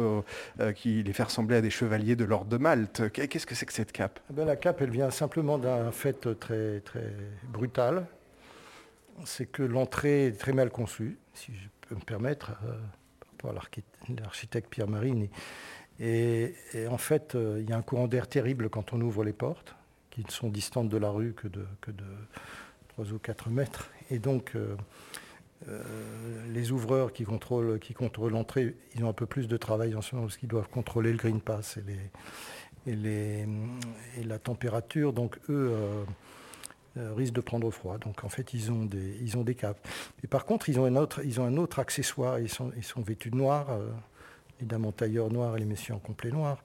[0.76, 3.12] qui les fait ressembler à des chevaliers de l'ordre de Malte.
[3.12, 4.19] Qu'est-ce que c'est que cette cape?
[4.38, 8.06] Eh La cape, elle vient simplement d'un fait très, très brutal.
[9.26, 12.77] C'est que l'entrée est très mal conçue, si je me permettre, euh,
[13.19, 15.27] par rapport à l'architecte Pierre Marine.
[15.99, 16.54] Et,
[16.89, 19.75] en fait, euh, il y a un courant d'air terrible quand on ouvre les portes,
[20.10, 22.04] qui ne sont distantes de la rue que de, que de
[22.89, 23.89] 3 ou 4 mètres.
[24.10, 24.75] Et donc, euh,
[26.49, 30.01] les ouvreurs qui contrôlent, qui contrôlent l'entrée, ils ont un peu plus de travail en
[30.01, 33.47] ce moment parce qu'ils doivent contrôler le green pass et les, et, les,
[34.17, 35.13] et la température.
[35.13, 35.71] Donc eux
[36.97, 37.97] euh, euh, risquent de prendre froid.
[37.97, 39.86] Donc en fait, ils ont des, ils ont des capes.
[40.23, 42.39] Et par contre, ils ont un autre, ils ont un autre accessoire.
[42.39, 43.69] Ils sont, ils sont vêtus de noir.
[43.69, 43.89] Euh,
[44.60, 46.63] évidemment tailleur noir et les messieurs en complet noir.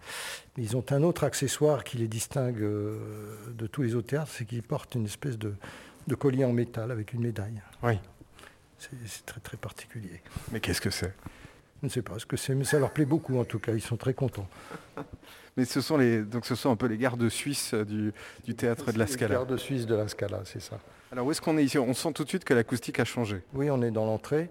[0.57, 4.45] Mais ils ont un autre accessoire qui les distingue de tous les autres théâtres, c'est
[4.45, 5.55] qu'ils portent une espèce de,
[6.07, 7.63] de, collier en métal avec une médaille.
[7.83, 7.99] Oui.
[8.77, 10.21] C'est très très particulier.
[10.53, 11.15] Mais qu'est-ce que c'est?
[11.81, 13.73] Je ne sais pas ce que c'est, mais ça leur plaît beaucoup en tout cas,
[13.73, 14.49] ils sont très contents.
[15.57, 18.13] Mais ce sont, les, donc ce sont un peu les gardes suisses du,
[18.45, 19.29] du théâtre de la Scala.
[19.29, 20.79] Les gardes suisses de la Scala, c'est ça.
[21.13, 21.79] Alors où est-ce qu'on est ici?
[21.79, 23.43] On sent tout de suite que l'acoustique a changé.
[23.55, 24.51] Oui, on est dans l'entrée.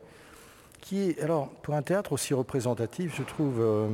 [0.81, 3.87] Qui alors, pour un théâtre aussi représentatif, je trouve, euh,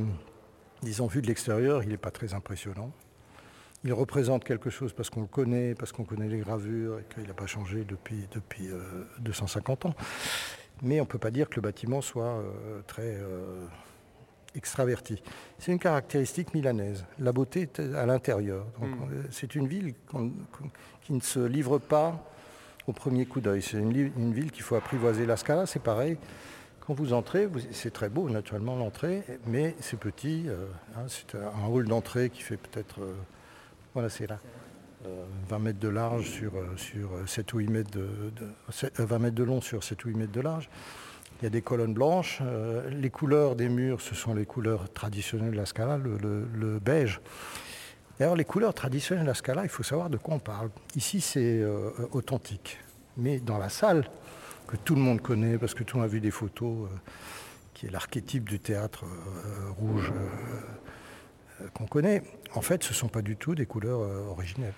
[0.82, 2.92] disons, vu de l'extérieur, il n'est pas très impressionnant.
[3.84, 7.26] Il représente quelque chose parce qu'on le connaît, parce qu'on connaît les gravures et qu'il
[7.26, 8.68] n'a pas changé depuis, depuis
[9.18, 9.94] 250 euh, ans.
[10.82, 13.18] Mais on ne peut pas dire que le bâtiment soit euh, très
[14.54, 15.22] extraverti.
[15.58, 17.04] C'est une caractéristique milanaise.
[17.18, 18.66] La beauté est à l'intérieur.
[18.78, 18.84] Hmm.
[18.84, 19.94] Euh, c'est une ville
[21.02, 22.24] qui ne se livre pas
[22.86, 23.62] au premier coup d'œil.
[23.62, 25.26] C'est une, ville qu'il faut apprivoiser.
[25.26, 26.16] La Scala, c'est pareil.
[26.80, 30.44] Quand vous entrez, c'est très beau naturellement l'entrée, mais c'est petit.
[30.48, 33.14] Euh, hein, c'est un hall d'entrée qui fait peut-être, euh,
[33.94, 34.40] voilà, c'est là,
[35.48, 38.08] 20 mètres de large sur, sur 7 ou 8 mètres de,
[38.98, 40.68] 20 mètres de long sur 7 ou 8 mètres de large.
[41.42, 42.38] Il y a des colonnes blanches.
[42.40, 47.20] Euh, les couleurs des murs, ce sont les couleurs traditionnelles de la Scala, le, beige.
[48.16, 50.70] D'ailleurs, les couleurs traditionnelles de la Scala, il faut savoir de quoi on parle.
[50.94, 52.78] Ici, c'est euh, authentique.
[53.16, 54.08] Mais dans la salle,
[54.68, 56.96] que tout le monde connaît, parce que tout le monde a vu des photos, euh,
[57.74, 59.04] qui est l'archétype du théâtre
[59.76, 60.12] rouge
[61.74, 62.22] qu'on connaît,
[62.54, 63.98] en fait, ce ne sont pas du tout des couleurs
[64.30, 64.74] originelles.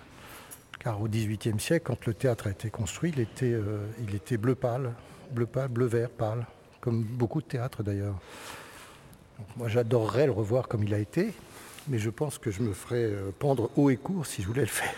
[0.79, 3.55] Car au XVIIIe siècle, quand le théâtre a été construit, il était,
[3.99, 4.93] il était bleu pâle,
[5.31, 6.45] bleu pâle, bleu vert pâle
[6.81, 8.15] comme beaucoup de théâtres d'ailleurs.
[9.57, 11.33] Moi j'adorerais le revoir comme il a été,
[11.87, 14.61] mais je pense que je me ferais euh, pendre haut et court si je voulais
[14.61, 14.93] le faire.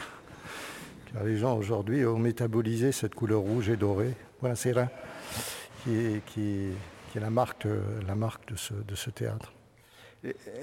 [1.12, 4.14] Car les gens aujourd'hui ont métabolisé cette couleur rouge et dorée.
[4.42, 4.90] Voilà, c'est là
[5.84, 9.54] qui est, est, la marque, de ce théâtre.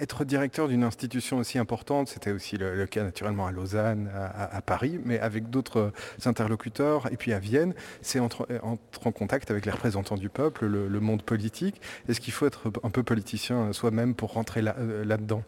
[0.01, 4.99] Être directeur d'une institution aussi importante, c'était aussi le, cas naturellement à Lausanne, à, Paris,
[5.05, 5.93] mais avec d'autres
[6.27, 8.77] interlocuteurs, et puis à Vienne, c'est entrer en
[9.13, 11.81] contact avec les représentants du peuple, le, monde politique.
[12.09, 15.45] Est-ce qu'il faut être un peu politicien soi-même pour rentrer euh, là-dedans?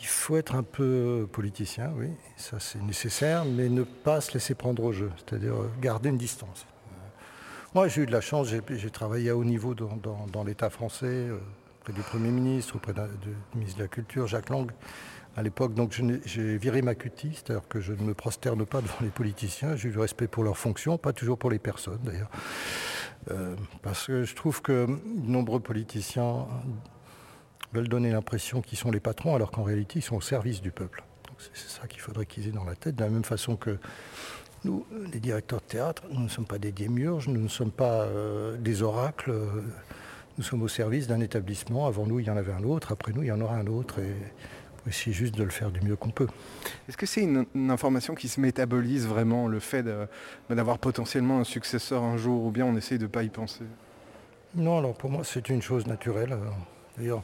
[0.00, 4.54] Il faut être un peu politicien, oui, ça c'est nécessaire, mais ne pas se laisser
[4.54, 6.66] prendre au jeu, c'est-à-dire garder une distance.
[7.74, 11.38] Moi, j'ai eu de la chance, j'ai travaillé à haut niveau dans, l'État français, euh,
[11.80, 14.70] auprès du Premier ministre, auprès du ministre de la Culture, Jacques Lang,
[15.36, 15.74] à l'époque.
[15.74, 19.76] Donc j'ai viré ma cutie, c'est-à-dire que je ne me prosterne pas devant les politiciens,
[19.76, 22.30] j'ai eu du respect pour leurs fonctions, pas toujours pour les personnes d'ailleurs.
[23.30, 26.46] Euh, parce que je trouve que de nombreux politiciens
[27.72, 30.72] veulent donner l'impression qu'ils sont les patrons, alors qu'en réalité ils sont au service du
[30.72, 31.02] peuple.
[31.54, 33.78] C'est ça qu'il faudrait qu'ils aient dans la tête, de la même façon que
[34.64, 38.02] nous, les directeurs de théâtre, nous ne sommes pas des démiurges, nous ne sommes pas
[38.02, 39.30] euh, des oracles.
[39.30, 39.62] Euh,
[40.40, 41.86] nous sommes au service d'un établissement.
[41.86, 42.92] Avant nous, il y en avait un autre.
[42.92, 43.98] Après nous, il y en aura un autre.
[43.98, 44.14] Et
[44.82, 46.28] faut essayer juste de le faire du mieux qu'on peut.
[46.88, 49.84] Est-ce que c'est une, information qui se métabolise vraiment, le fait
[50.48, 53.64] d'avoir potentiellement un successeur un jour, ou bien on essaye de ne pas y penser?
[54.54, 56.34] Non, alors pour moi, c'est une chose naturelle.
[56.96, 57.22] D'ailleurs,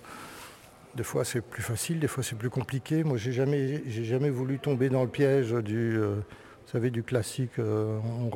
[0.95, 3.03] des fois c'est plus facile, des fois c'est plus compliqué.
[3.03, 7.59] Moi, j'ai jamais, jamais voulu tomber dans le piège du, euh, vous savez, du classique.
[7.61, 8.31] Euh, on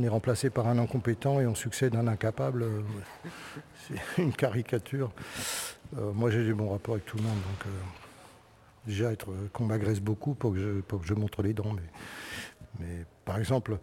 [0.00, 2.64] est remplacé par un incompétent et on succède à un incapable.
[3.88, 5.10] C'est une caricature.
[5.98, 7.34] Euh, moi, j'ai du bons rapports avec tout le monde.
[7.36, 7.70] Donc, euh,
[8.86, 11.74] déjà, être, qu'on m'agresse beaucoup pour que, je, pour montre les dents.
[12.80, 13.78] Mais, par exemple,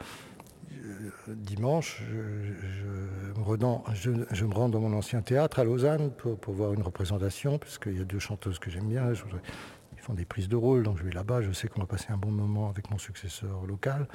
[0.71, 6.37] euh, dimanche, je, me rends, je, me rends dans mon ancien théâtre à Lausanne pour,
[6.53, 9.11] voir une représentation, parce qu'il y a deux chanteuses que j'aime bien.
[9.11, 11.41] ils font des prises de rôle, donc je vais là-bas.
[11.41, 14.07] Je sais qu'on va passer un bon moment avec mon successeur local.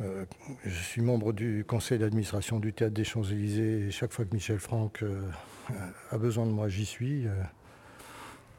[0.00, 0.24] Euh,
[0.64, 4.58] je suis membre du conseil d'administration du Théâtre des Champs-Élysées et chaque fois que Michel
[4.58, 5.22] Franck euh,
[6.10, 7.26] a besoin de moi, j'y suis.
[7.26, 7.32] Euh,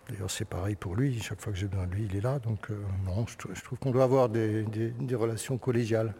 [0.09, 1.19] d'ailleurs, c'est pareil pour lui.
[1.19, 2.37] Chaque fois que j'ai besoin de lui, il est là.
[2.39, 2.69] Donc,
[3.05, 4.65] non, je, trouve qu'on doit avoir des,
[5.13, 6.13] relations collégiales.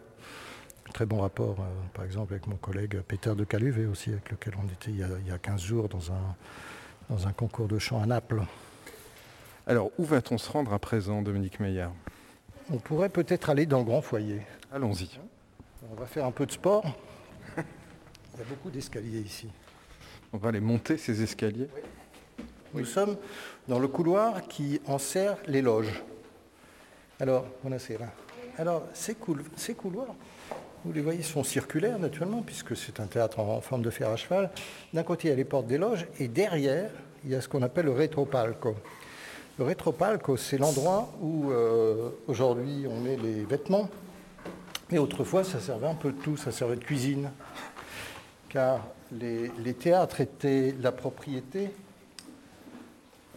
[0.92, 1.56] Très bon rapport,
[1.94, 5.04] par exemple, avec mon collègue Peter de Caluvet aussi, avec lequel on était il y
[5.04, 6.36] a, il y a 15 jours dans un,
[7.08, 8.42] dans un concours de chant à Naples.
[9.66, 11.86] Alors, où va-t-on se rendre à présent, Dominique Meyer?
[12.72, 14.40] On pourrait peut-être aller dans le grand foyer.
[14.72, 15.10] Allons-y.
[15.90, 16.82] On va faire un peu de sport.
[17.58, 19.46] Il y a beaucoup d'escaliers ici.
[20.32, 21.68] On va aller monter ces escaliers.
[22.72, 23.18] Nous sommes
[23.68, 26.02] dans le couloir qui enserre les loges.
[27.20, 28.10] Alors, là.
[28.56, 29.16] Alors, ces,
[29.54, 30.14] ces couloirs,
[30.86, 34.16] vous les voyez, sont circulaires naturellement, puisque c'est un théâtre en forme de fer à
[34.16, 34.50] cheval.
[34.94, 36.90] D'un côté, il y a les portes des loges, et derrière,
[37.22, 38.76] il y a ce qu'on appelle le rétropalco.
[39.58, 43.88] Le rétropalco, c'est l'endroit où euh, aujourd'hui on met les vêtements
[44.92, 47.30] mais autrefois, ça servait un peu de tout, ça servait de cuisine,
[48.50, 51.70] car les, théâtres étaient la propriété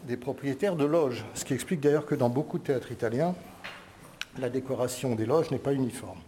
[0.03, 3.33] des propriétaires de loges, ce qui explique d'ailleurs que dans beaucoup de théâtres italiens,
[4.37, 6.19] la décoration des loges n'est pas uniforme.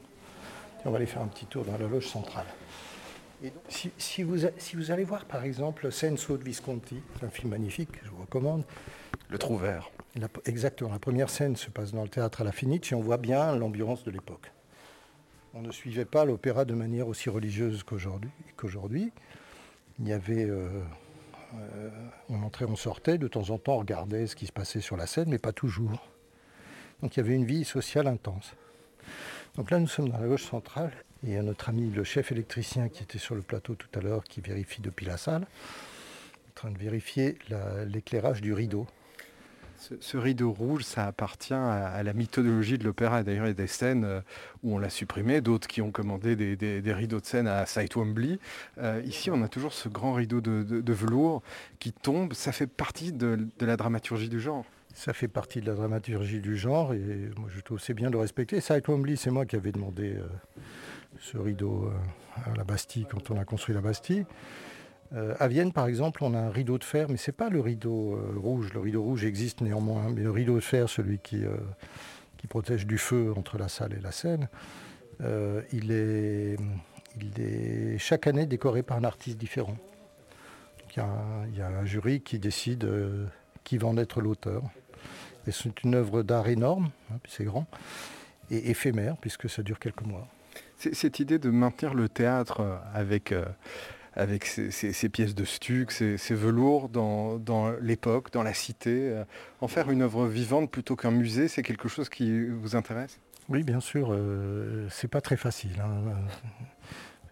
[0.86, 2.48] on va aller faire un petit tour dans la loge centrale.
[3.70, 8.10] Si, vous, si, vous, allez voir par exemple Senso de Visconti, un film magnifique, je
[8.10, 8.64] vous recommande.
[9.30, 9.92] Le Trouvert.
[10.46, 13.18] exactement, la première scène se passe dans le théâtre à la Finiche et on voit
[13.18, 14.52] bien l'ambiance de l'époque
[15.58, 19.12] on ne suivait pas l'opéra de manière aussi religieuse qu'aujourd'hui.
[20.00, 20.70] Il y avait, euh,
[21.56, 21.90] euh,
[22.30, 24.98] on entrait, on sortait, de temps en temps on regardait ce qui se passait sur
[24.98, 26.08] la scène, mais pas toujours.
[27.02, 28.54] Donc il y avait une vie sociale intense.
[29.56, 30.92] Donc là nous sommes dans la loge centrale
[31.24, 33.88] et il y a notre ami le chef électricien qui était sur le plateau tout
[33.98, 37.38] à l'heure qui vérifie depuis la salle, en train de vérifier
[37.88, 38.88] l'éclairage du rideau.
[40.00, 43.22] Ce, rideau rouge, ça appartient à, la mythologie de l'opéra.
[43.24, 44.22] D'ailleurs, il y a des scènes euh,
[44.64, 48.40] où on l'a supprimé, d'autres qui ont commandé des, rideaux de scène à Sight Wembley.
[48.80, 51.44] Euh, ici, on a toujours ce grand rideau de, velours
[51.80, 52.34] qui tombe.
[52.34, 54.66] Ça fait partie de, la dramaturgie du genre.
[54.96, 58.14] Ça fait partie de la dramaturgie du genre et moi je trouve c'est bien de
[58.14, 58.60] le respecter.
[58.62, 60.26] Sight Wembley, c'est moi qui avais demandé euh,
[61.20, 61.92] ce rideau
[62.46, 64.26] à la Bastille quand on a construit la Bastille.
[65.14, 67.50] Euh, à Vienne, par exemple, on a un rideau de fer, mais ce n'est pas
[67.50, 68.74] le rideau euh, rouge.
[68.74, 71.56] Le rideau rouge existe néanmoins, mais le rideau de fer, celui qui, euh,
[72.38, 74.50] qui protège du feu entre la salle et la scène,
[75.74, 76.58] il, est,
[77.20, 79.76] il est chaque année décoré par un artiste différent.
[80.96, 82.88] Il y, a un jury qui décide
[83.64, 84.64] qui va en être l'auteur.
[85.48, 87.66] Et c'est une œuvre d'art énorme, hein, c'est grand,
[88.52, 90.28] et éphémère, puisque ça dure quelques mois.
[90.78, 93.34] Cette idée de maintenir le théâtre avec
[94.18, 99.10] avec ces, pièces de stuc, ces, velours dans, l'époque, dans la cité.
[99.12, 99.24] Euh,
[99.62, 103.20] en faire une œuvre vivante plutôt qu'un musée, c'est quelque chose qui vous intéresse?
[103.48, 104.10] Oui, bien sûr.
[104.12, 105.80] Euh, c'est pas très facile.
[105.80, 106.16] Hein.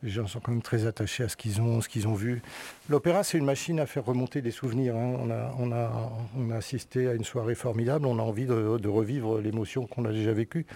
[0.04, 2.44] Les gens sont quand même très attachés à ce qu'ils ont, ce qu'ils ont vu.
[2.88, 4.96] L'opéra, c'est une machine à faire remonter des souvenirs.
[4.96, 5.50] Hein.
[5.58, 8.06] On, a, assisté à une soirée formidable.
[8.06, 10.68] On a envie de revivre l'émotion qu'on a déjà vécue.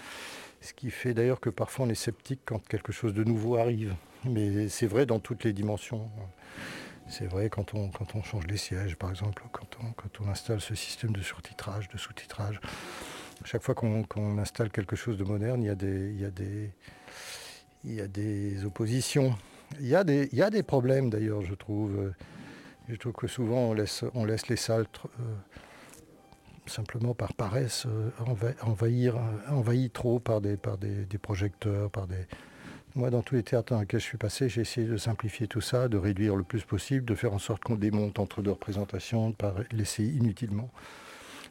[0.62, 3.95] Ce qui fait d'ailleurs que parfois on est sceptique quand quelque chose de nouveau arrive.
[4.26, 6.10] Mais c'est vrai dans toutes les dimensions.
[7.08, 10.30] C'est vrai quand on, quand on change les sièges, par exemple, quand on, quand on
[10.30, 12.60] installe ce système de surtitrage, de sous-titrage.
[13.45, 16.30] Chaque fois qu'on installe quelque chose de moderne, il y a des, il y a
[16.30, 16.72] des,
[17.86, 19.36] il y a des oppositions.
[19.80, 22.12] Il y a des, il y a des problèmes d'ailleurs, je trouve.
[22.89, 25.36] Je trouve que souvent on laisse, on laisse les salles euh,
[26.69, 28.10] simplement par paresse euh,
[28.62, 29.17] envahir,
[29.49, 32.25] envahir trop par des, par des, des projecteurs, par des,
[32.95, 35.62] moi, dans tous les théâtres dans lesquels je suis passé, j'ai essayé de simplifier tout
[35.62, 39.25] ça, de réduire le plus possible, de faire en sorte qu'on démonte entre deux représentations,
[39.25, 40.71] de ne pas laisser inutilement.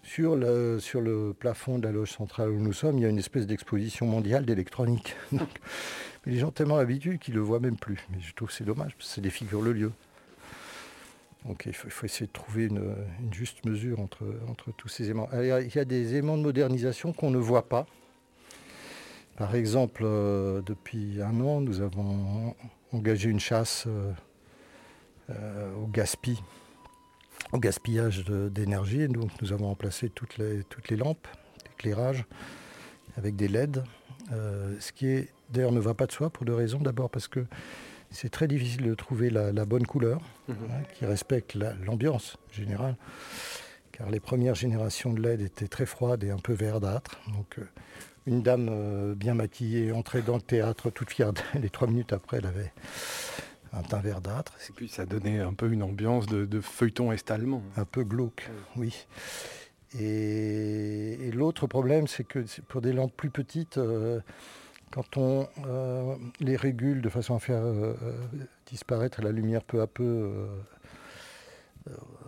[0.03, 3.09] Sur le, sur le plafond de la loge centrale où nous sommes, il y a
[3.09, 5.15] une espèce d'exposition mondiale d'électronique.
[5.33, 5.39] mais
[6.27, 7.99] les gens tellement l'habitude qu'ils ne le voient même plus.
[8.11, 9.93] Mais je trouve que c'est dommage, parce que ça défigure le lieu.
[11.45, 12.95] Donc il faut, essayer de trouver une,
[13.31, 15.29] juste mesure entre, entre tous ces aimants.
[15.33, 17.87] il y a des aimants de modernisation qu'on ne voit pas,
[19.39, 22.57] par exemple, euh, depuis un an, nous avons
[22.91, 24.13] engagé une chasse euh,
[25.31, 25.89] euh, au
[27.53, 29.07] au gaspillage d'énergie.
[29.07, 31.29] Donc nous avons remplacé toutes les, toutes les lampes
[31.65, 32.27] d'éclairage
[33.17, 33.85] avec des LED.
[34.31, 36.81] ce qui d'ailleurs ne va pas de soi pour deux raisons.
[36.81, 37.47] D'abord parce que
[38.11, 40.57] c'est très difficile de trouver la, bonne couleur mhm.
[40.71, 42.97] hein, qui respecte l'ambiance générale.
[43.93, 47.21] Car les premières générations de LED étaient très froides et un peu verdâtres.
[47.35, 47.59] Donc
[48.27, 52.39] une dame euh, bien maquillée entrait dans le théâtre toute fière et trois minutes après
[52.39, 52.73] elle avait
[53.73, 54.55] un teint verdâtre.
[54.69, 57.63] Et puis ça donnait un peu une ambiance de, feuilleton est-allemand.
[57.77, 59.07] Un peu glauque, oui.
[59.99, 64.21] Et, l'autre problème, c'est que pour des lampes plus petites, euh,
[64.91, 67.95] quand on euh, les régule de façon à faire euh,
[68.67, 70.31] disparaître la lumière peu à peu,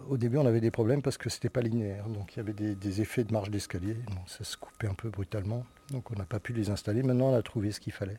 [0.09, 2.09] au début on avait des problèmes parce que c'était pas linéaire.
[2.09, 3.97] Donc il y avait des, effets de marge d'escalier.
[4.27, 5.65] ça se coupait un peu brutalement.
[5.91, 7.03] Donc on n'a pas pu les installer.
[7.03, 8.19] Maintenant on a trouvé ce qu'il fallait.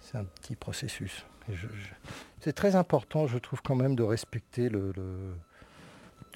[0.00, 1.24] C'est un petit processus.
[2.40, 4.92] C'est très important, je trouve quand même, de respecter le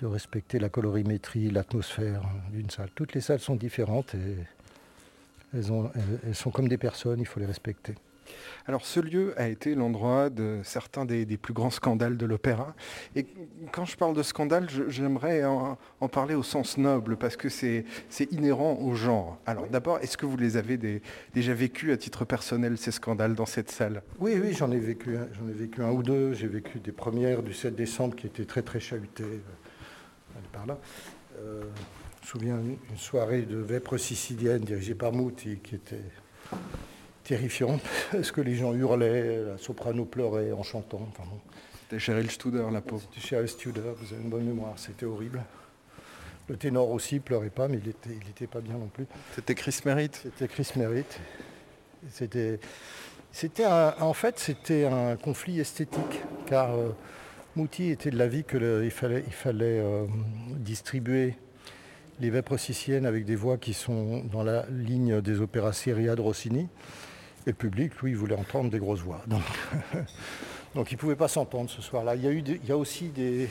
[0.00, 2.90] de respecter la colorimétrie, l'atmosphère d'une salle.
[2.94, 4.36] Toutes les salles sont différentes et
[5.54, 5.90] elles, ont,
[6.26, 7.94] elles, sont comme des personnes, il faut les respecter.
[8.66, 12.74] Alors ce lieu a été l'endroit de certains des, plus grands scandales de l'opéra.
[13.14, 13.26] Et
[13.70, 15.76] quand je parle de scandale, j'aimerais en,
[16.08, 17.84] parler au sens noble, parce que c'est
[18.30, 19.38] inhérent au genre.
[19.44, 21.02] Alors d'abord, est-ce que vous les avez
[21.34, 24.02] déjà vécus à titre personnel, ces scandales, dans cette salle?
[24.18, 26.32] Oui, oui, j'en ai, vécu, ai vécu un ou deux.
[26.32, 29.42] J'ai vécu des premières du 7 décembre qui étaient très très chahutées
[30.52, 30.78] par là.
[31.38, 31.64] Euh,
[32.24, 36.00] me souviens d'une soirée de vêpres sicilienne dirigée par Mouti qui était
[37.22, 37.82] terrifiante
[38.12, 41.06] parce que les gens hurlaient, la soprano pleurait en chantant.
[41.10, 41.28] Enfin
[41.82, 43.02] C'était Cheryl Studer, la pauvre.
[43.02, 45.42] C'était Cheryl Studer, vous avez une bonne mémoire, c'était horrible.
[46.48, 49.06] Le ténor aussi pleurait pas, mais il n'était il était pas bien non plus.
[49.34, 51.20] C'était Chris Merritt C'était Chris Merritt.
[52.10, 52.58] C'était,
[53.32, 56.90] c'était en fait, c'était un conflit esthétique, car euh,
[57.56, 60.06] Mouti était de l'avis qu'il fallait, il fallait euh,
[60.56, 61.34] distribuer
[62.20, 66.20] les vêpres siciliennes avec des voix qui sont dans la ligne des opéras Seria de
[66.20, 66.68] Rossini.
[67.46, 69.22] Et le public, lui, voulait entendre des grosses voix.
[69.26, 69.42] Donc,
[70.90, 72.14] il ne pouvait pas s'entendre ce soir-là.
[72.14, 73.48] Il y a, aussi des,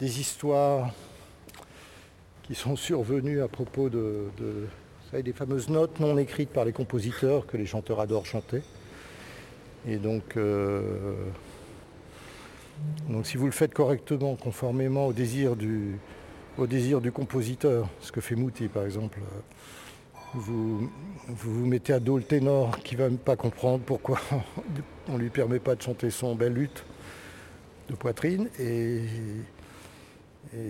[0.00, 0.92] histoires
[2.42, 4.26] qui sont survenues à propos de,
[5.12, 8.60] des fameuses notes non écrites par les compositeurs que les chanteurs adorent chanter.
[9.88, 11.14] Et donc, euh,
[13.08, 15.96] donc si vous le faites correctement, conformément au désir du,
[16.58, 19.18] au désir du compositeur, ce que fait Mouti par exemple,
[20.34, 20.90] vous
[21.28, 24.20] vous, mettez à dos le ténor qui ne va même pas comprendre pourquoi
[25.08, 26.84] on ne lui permet pas de chanter son bel lutte
[27.88, 29.02] de poitrine et,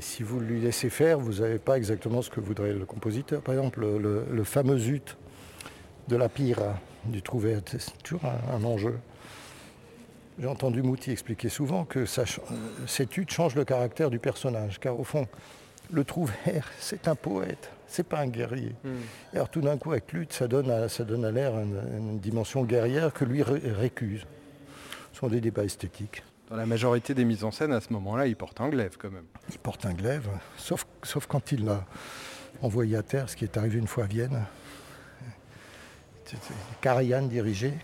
[0.01, 3.41] si vous lui laissez faire, vous n'avez pas exactement ce que voudrait le compositeur.
[3.43, 5.17] Par exemple, le, fameux ut
[6.09, 6.59] de la pire
[7.05, 8.99] du trouvé, c'est toujours un enjeu.
[10.41, 12.25] J'ai entendu Mouti expliquer souvent que ça,
[12.87, 15.29] cette hutte change le caractère du personnage, car au fond,
[15.91, 18.75] le trouvère, c'est un poète, c'est pas un guerrier.
[18.85, 18.97] Hmm.
[19.33, 22.19] Et alors tout d'un coup, avec lutte, ça donne à, ça donne à l'air une,
[22.19, 24.25] dimension guerrière que lui récuse.
[25.13, 26.23] Ce sont des débats esthétiques.
[26.51, 29.11] Dans la majorité des mises en scène, à ce moment-là, il porte un glaive quand
[29.11, 29.25] même.
[29.51, 31.85] Il porte un glaive, sauf, sauf quand il l'a
[32.63, 34.45] envoyé à terre, ce qui est arrivé une fois à Vienne.
[36.81, 37.75] Karajan dirigeait,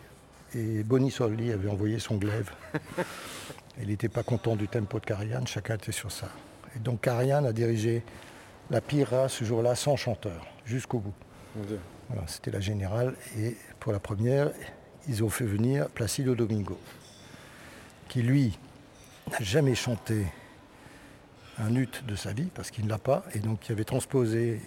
[0.55, 2.51] et Bonisoli avait envoyé son glaive.
[3.81, 6.29] Il n'était pas content du tempo de Karajan, chacun était sur ça.
[6.77, 8.03] Et donc Karajan a dirigé
[8.71, 11.15] la Pira ce jour-là sans chanteur, jusqu'au bout.
[12.09, 13.15] Voilà, C'était la générale.
[13.39, 14.51] Et pour la première,
[15.09, 16.79] ils ont fait venir Placido Domingo,
[18.09, 18.59] qui lui
[19.31, 20.27] n'a jamais chanté
[21.59, 24.61] un ut de sa vie, parce qu'il ne l'a pas, et donc qui avait transposé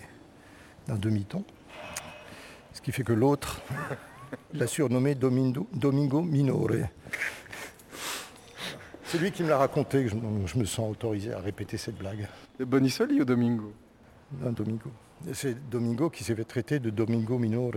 [0.88, 1.44] d'un demi-ton.
[2.74, 3.62] Ce qui fait que l'autre
[4.54, 6.88] l'a surnommé Domingo, Domingo Minore.
[9.08, 12.28] C'est lui qui me l'a raconté, que je, me sens autorisé à répéter cette blague.
[12.60, 13.72] Bonisoli ou Domingo
[14.42, 14.90] Non, Domingo.
[15.34, 17.72] C'est Domingo qui s'est fait traiter de Domingo Minore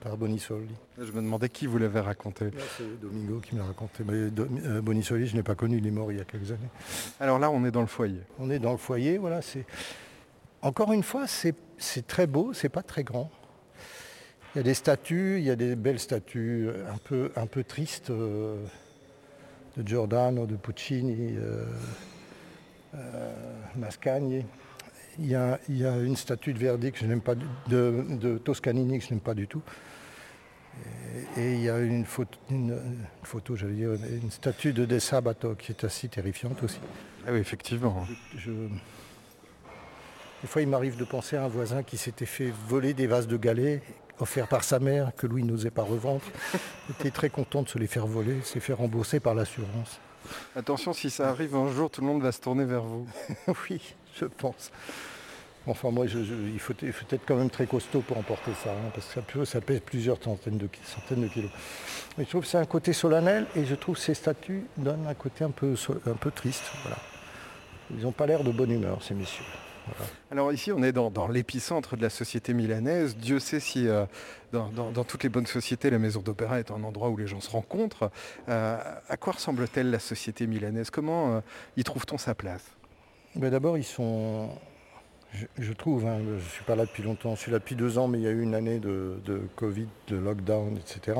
[0.00, 0.74] par Bonisoli.
[0.98, 2.50] Je me demandais qui vous l'avait raconté.
[2.76, 4.04] C'est Domingo qui me l'a raconté.
[4.04, 6.70] Mais euh, Bonisoli, je n'ai pas connu, il est mort il y a quelques années.
[7.20, 8.20] Alors là, on est dans le foyer.
[8.38, 9.40] On est dans le foyer, voilà.
[10.60, 13.30] Encore une fois, c'est très beau, c'est pas très grand.
[14.54, 17.64] Il y a des statues, il y a des belles statues un peu, un peu
[17.64, 18.56] tristes euh,
[19.76, 21.66] de Giordano, de Puccini, euh,
[22.94, 23.34] euh,
[23.76, 24.44] Mascagni.
[25.18, 27.36] Il y, a, une statue de Verdi que je n'aime pas,
[27.68, 29.62] de, Toscanini que je n'aime pas du tout.
[31.36, 32.76] Et, il y a une photo, une,
[33.22, 36.80] photo j'allais dire, une statue de De Sabato qui est assez terrifiante aussi.
[37.26, 38.04] Ah oui, effectivement.
[38.34, 38.70] des
[40.48, 43.36] fois, il m'arrive de penser à un voisin qui s'était fait voler des vases de
[43.36, 43.82] galets
[44.20, 46.22] offert par sa mère, que Louis n'osait pas revendre.
[46.88, 50.00] Il était très content de se les faire voler, se les faire rembourser par l'assurance.
[50.56, 53.06] Attention, si ça arrive un jour, tout le monde va se tourner vers vous.
[53.70, 54.70] oui, je pense.
[55.66, 59.14] Enfin, moi, il, faut, être quand même très costaud pour emporter ça, hein, parce que
[59.14, 61.50] ça, peut, ça pèse plusieurs centaines de, centaines de kilos.
[62.18, 65.06] Mais je trouve que c'est un côté solennel, et je trouve que ces statues donnent
[65.06, 65.74] un côté un peu,
[66.06, 66.64] un peu triste.
[66.82, 66.98] Voilà.
[67.90, 69.44] Ils n'ont pas l'air de bonne humeur, ces messieurs.
[70.30, 73.16] Alors ici, on est dans, l'épicentre de la société milanaise.
[73.16, 74.04] Dieu sait si euh,
[74.52, 77.50] dans, toutes les bonnes sociétés, la maison d'opéra est un endroit où les gens se
[77.50, 78.10] rencontrent.
[78.48, 78.78] Euh,
[79.08, 80.90] à quoi ressemble-t-elle la société milanaise?
[80.90, 81.40] Comment euh,
[81.76, 82.64] y trouve-t-on sa place?
[83.36, 84.50] Ben, D'abord, ils sont
[85.58, 87.98] je, trouve, hein, je ne suis pas là depuis longtemps, je suis là depuis deux
[87.98, 89.18] ans, mais il y a eu une année de,
[89.56, 91.18] Covid, de lockdown, etc.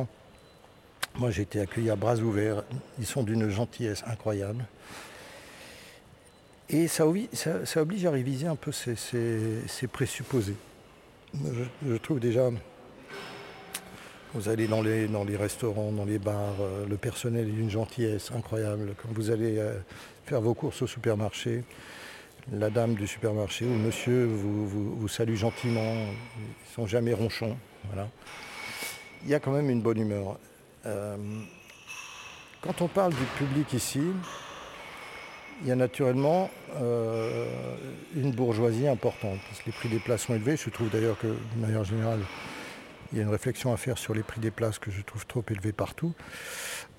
[1.16, 2.64] Moi j'ai été accueilli à bras ouverts,
[2.98, 4.66] ils sont d'une gentillesse incroyable.
[6.70, 10.56] Et ça, oblige à réviser un peu ces, présupposés.
[11.86, 12.48] Je, trouve déjà,
[14.32, 18.94] vous allez dans les, restaurants, dans les bars, euh, le personnel est d'une gentillesse incroyable.
[19.02, 19.74] Quand vous allez euh,
[20.24, 21.64] faire vos courses au supermarché,
[22.52, 25.94] la dame du supermarché ou monsieur vous, vous, salue gentiment,
[26.38, 27.56] ils sont jamais ronchons.
[27.90, 28.08] Voilà.
[29.24, 30.38] Il y a quand même une bonne humeur.
[30.86, 31.16] Euh,
[32.60, 34.00] quand on parle du public ici,
[35.62, 37.46] il y a naturellement euh,
[38.14, 40.56] une bourgeoisie importante, parce que les prix des places sont élevés.
[40.56, 42.20] Je trouve d'ailleurs que, de manière générale,
[43.12, 45.26] il y a une réflexion à faire sur les prix des places que je trouve
[45.26, 46.12] trop élevés partout.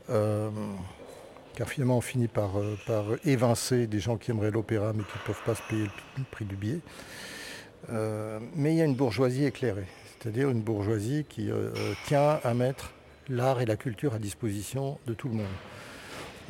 [0.09, 0.49] Euh,
[1.55, 5.17] car finalement on finit par, euh, par, évincer des gens qui aimeraient l'opéra mais qui
[5.17, 6.79] ne peuvent pas se payer le prix du billet.
[8.55, 9.87] Mais il y a une bourgeoisie éclairée,
[10.19, 11.51] c'est-à-dire une bourgeoisie qui
[12.07, 12.93] tient à mettre
[13.29, 15.45] l'art et la culture à disposition de tout le monde.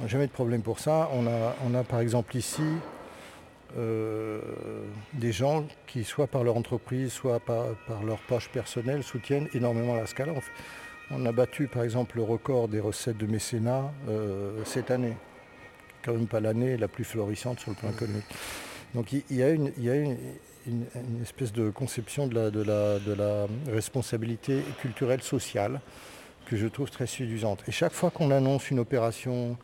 [0.07, 1.09] Jamais de problème pour ça.
[1.13, 2.63] On a, on a par exemple ici
[5.13, 7.65] des gens qui, soit par leur entreprise, soit par,
[8.05, 10.33] leur poche personnelle, soutiennent énormément la Scala.
[11.11, 15.15] On a battu par exemple le record des recettes de mécénat euh, cette année.
[16.03, 18.25] Quand même pas l'année la plus florissante sur le plan économique.
[18.93, 19.67] Donc il y, a une,
[21.21, 25.81] espèce de conception de la, responsabilité culturelle sociale
[26.45, 27.63] que je trouve très séduisante.
[27.67, 29.57] Et chaque fois qu'on annonce une opération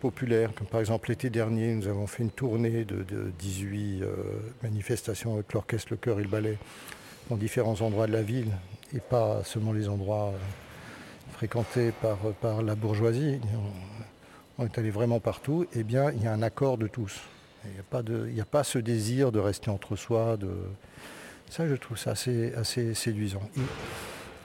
[0.00, 3.04] populaire, comme par exemple l'été dernier, nous avons fait une tournée de,
[3.38, 4.06] 18 euh,
[4.62, 6.58] manifestations avec l'orchestre, le chœur et le ballet
[7.28, 8.50] dans différents endroits de la ville,
[8.94, 10.38] et pas seulement les endroits euh,
[11.34, 13.38] fréquentés par, par la bourgeoisie.
[14.58, 17.20] On est allé vraiment partout, et eh bien il y a un accord de tous.
[17.64, 20.36] Il n'y a, pas a pas ce désir de rester entre soi.
[20.36, 20.50] De...
[21.50, 23.42] Ça, je trouve ça assez, assez séduisant.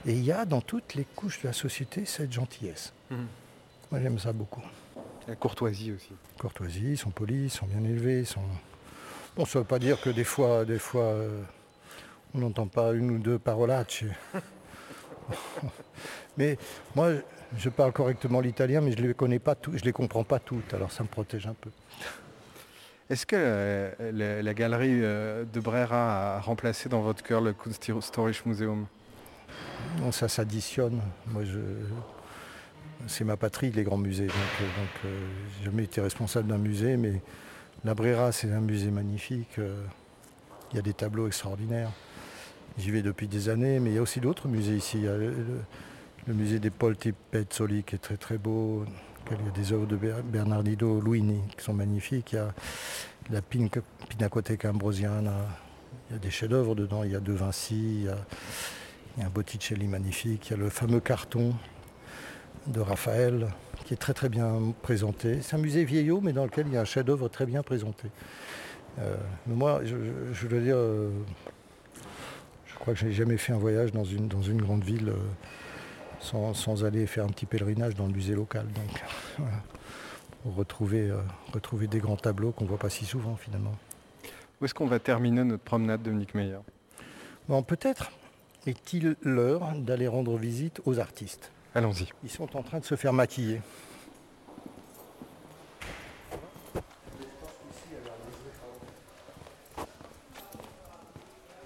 [0.05, 2.93] Et, il y a dans toutes les couches de la société cette gentillesse.
[3.09, 3.27] Mhm.
[3.91, 4.61] Moi, j'aime ça beaucoup.
[5.27, 6.11] La courtoisie aussi.
[6.39, 8.19] Courtoisie, ils sont polis, ils sont bien élevés.
[8.19, 8.41] Ils sont...
[9.35, 11.41] Bon, ça ne veut pas dire que des fois, des fois euh,
[12.33, 14.03] on n'entend pas une ou deux parolacce.
[16.37, 16.57] mais
[16.95, 17.11] moi,
[17.57, 20.39] je parle correctement l'italien, mais je ne les connais pas toutes, je les comprends pas
[20.39, 21.69] toutes, alors ça me protège un peu.
[23.09, 28.45] Est-ce que euh, la, galerie euh, de Brera a remplacé dans votre cœur le Kunsthistorisch
[28.45, 28.87] Museum?
[29.99, 31.01] Non, ça s'additionne.
[31.27, 31.59] Moi, je...
[33.07, 34.27] c'est ma patrie, les grands musées.
[34.27, 34.35] Donc,
[35.05, 35.27] euh,
[35.57, 37.21] j'ai jamais été responsable d'un musée, mais
[37.83, 39.59] la Brera, c'est un musée magnifique.
[40.71, 41.91] Il y a des tableaux extraordinaires.
[42.77, 44.97] J'y vais depuis des années, mais il y a aussi d'autres musées ici.
[44.97, 45.33] Il y a le,
[46.27, 48.83] musée des Polti Pezzoli qui est très très beau.
[49.31, 52.33] Il y a des œuvres de Bernardino Luini qui sont magnifiques.
[52.33, 52.53] Il y a
[53.31, 55.33] la Pinacoteca Ambrosiana.
[56.09, 57.03] Il y a des chefs-d'œuvre dedans.
[57.03, 58.17] Il y a De Vinci, il y a,
[59.25, 60.49] un Botticelli magnifique.
[60.49, 61.53] Il y a le fameux carton
[62.67, 63.47] de Raphaël
[63.85, 65.41] qui est très très bien présenté.
[65.41, 68.09] C'est un musée vieillot, mais dans lequel il y a un chef-d'œuvre très bien présenté.
[68.99, 69.95] Euh, moi, je,
[70.33, 71.09] je, veux dire, euh,
[72.79, 76.53] crois que je n'ai jamais fait un voyage dans une, dans une grande ville euh,
[76.53, 78.65] sans, aller faire un petit pèlerinage dans le musée local.
[78.67, 79.47] Donc,
[80.43, 81.11] pour retrouver,
[81.53, 83.73] retrouver des grands tableaux qu'on ne voit pas si souvent finalement.
[84.61, 86.59] Où est-ce qu'on va terminer notre promenade, Dominique Meyer?
[87.47, 88.11] Bon, Peut-être
[88.67, 91.51] est-il l'heure d'aller rendre visite aux artistes.
[91.75, 92.07] Allons-y.
[92.23, 93.61] Ils sont en train de se faire maquiller.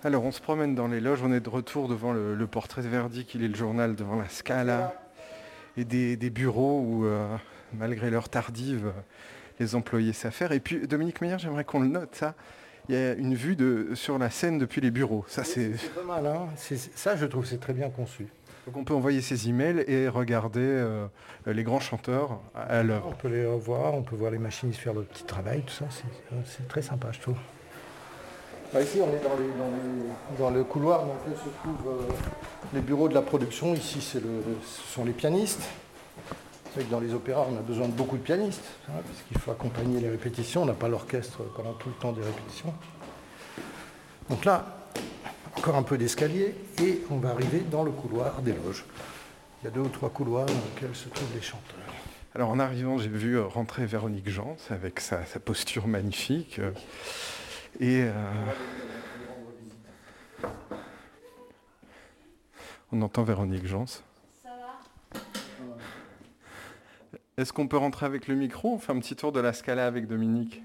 [0.04, 2.88] Alors on se promène dans les loges, on est de retour devant le, portrait de
[2.88, 4.94] Verdi qui est le journal, devant la Scala
[5.78, 7.36] et des, bureaux où, euh,
[7.74, 8.92] malgré l'heure tardive,
[9.60, 10.54] les employés s'affairent.
[10.54, 12.34] Et puis Dominique Meyer, j'aimerais qu'on le note, ça.
[12.88, 15.24] Il y a une vue de, sur la scène depuis les bureaux.
[15.28, 15.74] Ça, c'est...
[15.94, 16.48] pas mal, hein
[16.96, 18.26] Ça, je trouve, c'est très bien conçu.
[18.70, 21.08] Donc on peut envoyer ses emails et regarder euh,
[21.48, 23.08] les grands chanteurs à l'heure.
[23.08, 25.86] On peut les revoir, on peut voir les machinistes faire leur petit travail, tout ça.
[26.46, 27.38] c'est très sympa, je trouve.
[28.72, 29.24] Bah, ici, on est
[30.38, 32.14] dans, le couloir dans lequel se trouvent euh,
[32.76, 33.74] les bureaux de la production.
[33.74, 34.20] Ici, ce
[34.94, 35.68] sont les pianistes.
[36.76, 39.40] C'est que dans les opéras, on a besoin de beaucoup de pianistes, hein, parce qu'il
[39.40, 40.62] faut accompagner les répétitions.
[40.62, 42.72] On n'a pas l'orchestre pendant tout le temps des répétitions.
[44.30, 44.79] Donc là,
[45.56, 48.86] encore un peu d'escalier, et on va arriver dans le couloir des loges.
[49.62, 51.78] Il y a deux ou trois couloirs dans lesquels se trouvent les chanteurs.
[52.36, 56.62] Alors en arrivant, j'ai vu rentrer Véronique Jans avec sa, sa posture magnifique.
[57.80, 58.14] Et euh,
[62.92, 63.88] on entend Véronique Jans.
[63.88, 64.02] Ça
[64.46, 65.20] va
[67.38, 69.88] Est-ce qu'on peut rentrer avec le micro On fait un petit tour de la Scala
[69.88, 70.62] avec Dominique?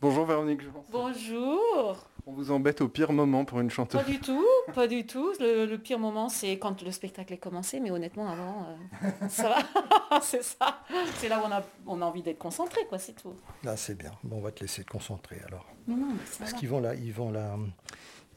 [0.00, 0.62] Bonjour Véronique.
[0.62, 0.84] Jean.
[0.90, 2.09] Bonjour.
[2.26, 4.00] On vous embête au pire moment pour une chanteuse.
[4.02, 4.44] Pas du tout,
[4.74, 5.32] pas du tout.
[5.40, 8.66] Le, le pire moment, c'est quand le spectacle est commencé, mais honnêtement, avant,
[9.02, 10.20] euh, ça va.
[10.22, 10.82] c'est ça.
[11.16, 13.34] C'est là où on a, on a envie d'être concentré, quoi, c'est tout.
[13.64, 14.12] Là, c'est bien.
[14.22, 15.66] Bon, on va te laisser te concentrer alors.
[15.88, 17.56] Non, mais ça Parce qu'ils vont, la, ils vont, la,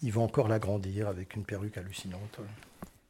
[0.02, 2.40] ils vont encore l'agrandir avec une perruque hallucinante.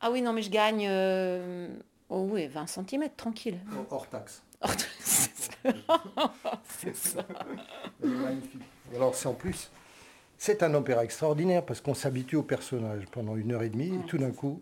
[0.02, 1.68] Ah oui, non, mais je gagne, euh,
[2.10, 3.60] oh oui, 20 cm, tranquille.
[3.90, 4.44] Hors taxe.
[5.00, 7.26] c'est ça.
[8.96, 9.70] Alors, c'est en plus,
[10.44, 14.06] c'est un opéra extraordinaire parce qu'on s'habitue au personnage pendant une heure et demie et
[14.08, 14.60] tout d'un coup,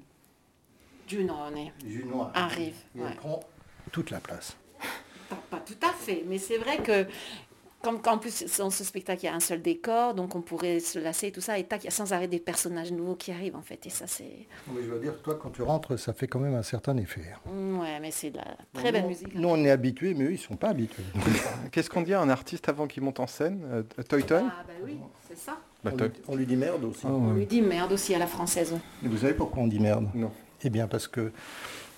[1.08, 1.72] Juno, on est.
[1.84, 3.16] Junon Arrive, et elle ouais.
[3.16, 3.40] prend
[3.92, 4.56] toute la place.
[5.28, 7.08] Pas, pas tout à fait, mais c'est vrai que
[7.82, 10.80] comme qu'en plus dans ce spectacle il y a un seul décor, donc on pourrait
[10.80, 13.16] se lasser et tout ça, et tac, il y a sans arrêt des personnages nouveaux
[13.16, 14.46] qui arrivent en fait, et ça c'est...
[14.72, 17.34] Mais je veux dire, toi, quand tu rentres, ça fait quand même un certain effet.
[17.48, 19.34] Ouais, mais c'est de la très belle Nous, musique.
[19.34, 21.02] Nous, on est habitués, mais eux, ils sont pas habitués.
[21.72, 24.48] Qu'est-ce qu'on dit à un artiste avant qu'il monte en scène euh, Toyton?
[24.48, 25.58] Ah bah oui, c'est ça.
[25.84, 27.02] Bah, on, lui, on lui dit merde aussi.
[27.06, 28.76] Ah, On lui dit merde aussi à la française.
[29.04, 30.08] Et vous savez pourquoi on dit merde?
[30.14, 30.32] Non.
[30.64, 31.32] Eh bien, parce que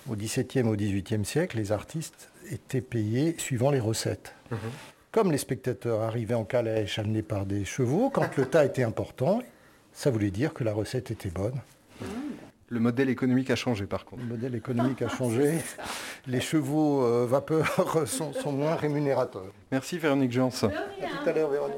[0.09, 4.35] au XVIIe, au XVIIIe siècle, les artistes étaient payés suivant les recettes.
[5.11, 9.41] Comme les spectateurs arrivaient en calèche amenés par des chevaux, quand le tas était important,
[9.91, 11.59] ça voulait dire que la recette était bonne.
[12.69, 14.23] Le modèle économique a changé par contre.
[14.23, 15.59] Le modèle économique a changé.
[16.25, 19.51] Les chevaux euh, vapeur sont, sont moins rémunérateurs.
[19.71, 20.49] Merci Véronique Jans.
[20.63, 20.67] À
[21.23, 21.77] tout à l'heure, Véronique.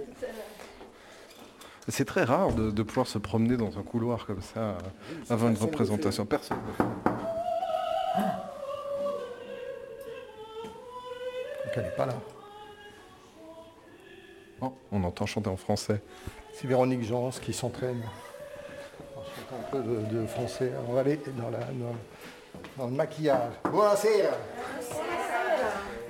[1.88, 4.74] C'est très rare de, de pouvoir se promener dans un couloir comme ça euh,
[5.30, 6.26] avant une représentation.
[6.26, 6.58] Personne.
[6.58, 6.84] ne le fait.
[11.64, 12.14] Donc elle n'est pas là.
[14.62, 16.02] Oh, on entend chanter en français.
[16.54, 18.02] C'est Véronique Jans qui s'entraîne.
[19.16, 20.72] On chante un peu de, de français.
[20.88, 21.96] On va aller dans, la, dans,
[22.78, 23.54] dans le maquillage.
[23.64, 24.38] Buonasera.
[24.96, 26.05] Avete i miei capelli qua?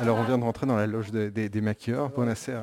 [0.00, 2.08] Alors on vient de rentrer dans la loge des, des- des maquilleurs.
[2.10, 2.62] Buonasera.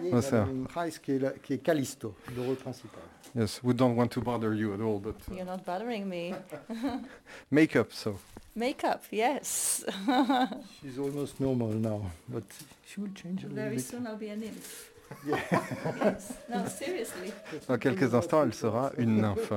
[0.00, 0.46] Buonasera.
[0.68, 3.00] Price qui est, la- qui est Callisto, le rôle principal.
[3.34, 6.32] Yes, we don't want to bother you at all, but uh, You're not bothering me.
[7.50, 8.18] make-up, so.
[8.56, 9.84] Makeup, yes.
[10.80, 12.44] She's almost normal now, but
[12.86, 13.84] she will change a little Very bit.
[13.84, 14.90] soon I'll be a nymph.
[15.26, 16.32] yes.
[16.48, 17.32] No, seriously.
[17.68, 19.52] Dans quelques instants, elle sera une nymphe.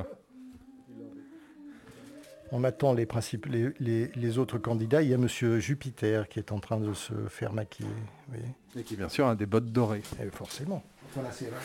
[2.53, 5.01] On attend les, principes, les, les- les autres candidats.
[5.01, 7.89] Il y a Monsieur Jupiter qui est en train de se faire maquiller.
[8.27, 8.53] vous voyez.
[8.77, 10.01] Et qui, bien sûr, a des bottes dorées.
[10.21, 10.83] Eh, forcément.
[11.13, 11.57] Buonasera.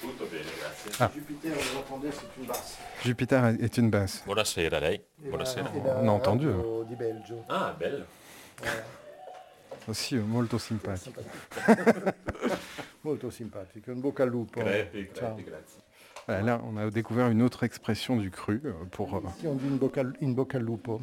[0.00, 0.90] Tutto bene, grazie.
[1.00, 1.10] Ah.
[1.12, 2.78] Jupiter, vous entendez, c'est une basse.
[3.04, 4.22] Jupiter est une basse.
[4.24, 4.94] Buonasera lei.
[5.24, 5.70] Et Buonasera.
[5.72, 6.46] la- et la On a entendu.
[6.48, 7.44] radio di Belgio.
[7.48, 8.04] Ah, bello.
[9.88, 11.20] Aussi, euh, molto simpatico.
[13.02, 13.92] Molto simpatico.
[13.92, 14.58] Un bocca al lupo.
[14.60, 15.34] Crepi, Ciao.
[15.34, 15.80] crepi, grazie.
[16.26, 19.14] Voilà, là, on a découvert une autre expression du cru euh, pour...
[19.14, 21.00] euh, Ici, on dit une bocca, in bocca al lupo.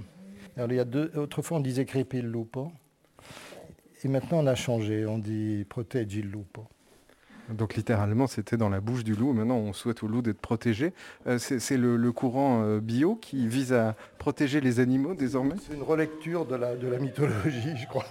[0.57, 2.71] Alors, il y a deux, autrefois, on disait crepi il lupo.
[4.03, 5.05] Et maintenant, on a changé.
[5.05, 6.65] On dit proteggi il lupo.
[7.49, 9.33] Donc littéralement, c'était dans la bouche du loup.
[9.33, 10.93] Maintenant, on souhaite au loup d'être protégé.
[11.27, 15.55] Euh, c'est le, le courant euh, bio qui vise à protéger les animaux désormais?
[15.67, 18.05] C'est une relecture de la, de la mythologie, je crois.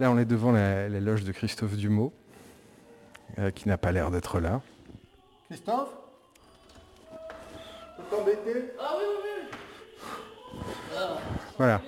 [0.00, 1.74] Là, on est devant la, la loge de Christophe
[3.38, 4.60] euh, qui n'a pas l'air d'être là.
[5.52, 5.90] Christophe
[7.98, 8.72] Peux t'embêter
[11.58, 11.82] Voilà.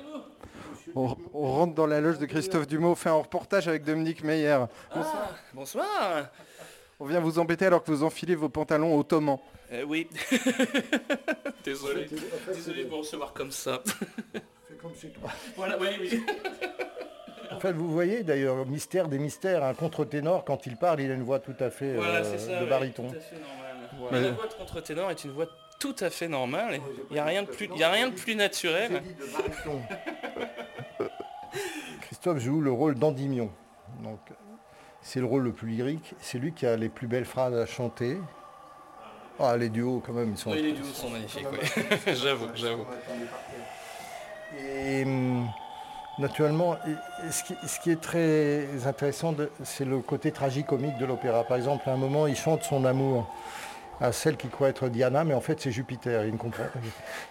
[0.95, 4.23] On, on rentre dans la loge de Christophe Dumeau, on fait un reportage avec Dominique
[4.23, 4.67] Meyer.
[5.55, 6.29] Bonsoir.
[7.01, 9.41] On vient vous embêter alors que vous enfilez vos pantalons ottomans.
[9.73, 10.11] Euh, oui.
[11.65, 12.07] Désolé.
[12.47, 13.83] Désolé de vous recevoir comme ça.
[14.35, 15.31] Fais comme chez toi.
[15.57, 16.23] voilà, oui, oui.
[17.65, 21.23] Fait, vous voyez d'ailleurs, mystère des mystères, un contre-ténor, quand il parle, il a une
[21.23, 22.61] voix tout à fait Voilà, euh, c'est ça.
[22.61, 23.09] de baryton.
[23.09, 23.77] Tout à fait normal.
[23.99, 24.21] Voilà.
[24.21, 25.47] La voix de contre-ténor est une voix
[25.81, 26.79] tout à fait normale.
[27.09, 28.93] Il n'y a rien de plus, il y a rien de plus naturel.
[28.93, 29.01] De.
[32.03, 33.51] Christophe joue le rôle d'Endymion.
[34.03, 34.21] Donc,
[35.01, 36.15] c'est le rôle le plus lyrique.
[36.21, 38.19] C'est lui qui a les plus belles phrases à chanter.
[39.41, 40.51] Ah, les duos, quand même, ils sont.
[40.51, 41.47] Oui, les duos sont magnifiques.
[41.51, 42.13] oui.
[42.15, 42.85] j'avoue, j'avoue.
[44.59, 45.49] Et hum,
[46.19, 46.77] naturellement,
[47.31, 51.45] ce qui, est très intéressant, c'est le côté tragicomique de l'opéra.
[51.45, 53.27] Par exemple, à un moment, il chante son amour
[54.01, 56.81] à celle qui croit être Diana, mais en fait c'est Jupiter, il ne comprend pas.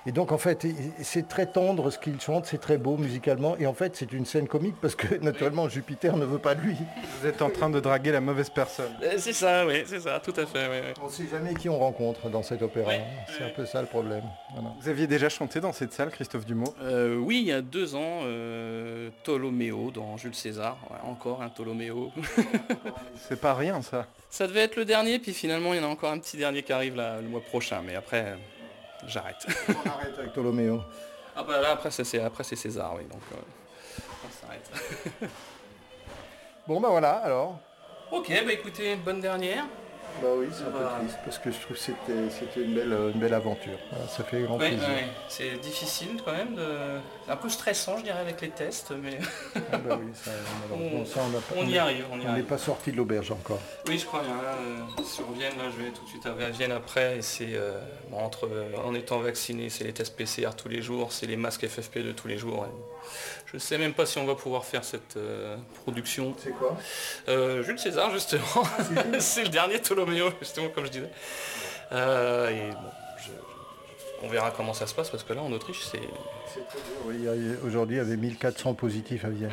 [0.06, 0.66] Et donc en fait,
[1.02, 4.26] c'est très tendre ce qu'il chante, c'est très beau musicalement, et en fait c'est une
[4.26, 6.78] scène comique parce que naturellement Jupiter ne veut pas de lui.
[7.22, 8.92] Vous êtes en train de draguer la mauvaise personne.
[9.04, 10.68] Euh, C'est ça, oui, c'est ça, tout à fait.
[10.70, 10.94] oui, oui.
[11.02, 12.90] On ne sait jamais qui on rencontre dans cet opéra.
[12.90, 13.02] Ouais,
[13.38, 14.24] c'est un peu ça le problème.
[14.54, 14.70] Voilà.
[14.82, 16.74] Vous aviez déjà chanté dans cette salle, Christophe Dumont?
[16.82, 20.78] Euh, oui, il y a deux ans, euh, Ptoloméo dans Jules César.
[20.90, 22.12] Ouais, encore un Ptoloméo.
[23.28, 24.06] C'est pas rien ça.
[24.34, 26.64] Ça devait être le dernier, puis finalement il y en a encore un petit dernier
[26.64, 28.36] qui arrive là, le mois prochain, mais après euh,
[29.06, 29.46] j'arrête.
[29.70, 30.82] On arrête avec Ptoloméo.
[31.36, 33.04] ah bah là après c'est après c'est César, oui.
[33.04, 34.72] Donc, euh, s'arrête.
[36.68, 37.60] Bon, ben voilà, alors.
[38.12, 39.66] ok, bah écoutez, bonne dernière.
[40.22, 42.94] Bah oui, c'est un peu triste parce que je trouve que c'était, c'était une, belle,
[43.14, 43.78] une belle aventure.
[44.10, 44.80] Ça fait grand plaisir.
[45.28, 46.66] c'est difficile quand même, de...
[47.28, 49.18] un peu stressant je dirais avec les tests, mais
[49.72, 50.32] Ah bah oui, ça,
[50.74, 53.60] On- ça, on a pas- on y arrive, on n'est pas sorti de l'auberge encore.
[53.88, 54.36] Oui, je crois bien.
[54.36, 54.56] Là,
[55.00, 57.18] euh, sur Vienne, là, je vais tout de suite à Vienne après.
[57.18, 57.80] Et c'est euh,
[58.12, 61.64] entre euh, en étant vacciné, c'est les tests PCR tous les jours, c'est les masques
[61.66, 62.66] FFP2 tous les jours.
[62.66, 62.93] Et
[63.46, 66.34] je ne sais même pas si on va pouvoir faire cette euh, production.
[66.38, 66.78] C'est quoi?
[67.28, 68.44] Euh, Jules César, justement.
[69.20, 71.10] c'est le dernier Ptoloméo, justement, comme je disais.
[71.92, 72.78] Euh, et bon,
[73.20, 76.00] je- je- on verra comment ça se passe parce que là, en Autriche, c'est.
[76.54, 76.94] C'est très dur.
[77.06, 79.52] Oui, aujourd'hui, il y avait 1400 positifs à Vienne.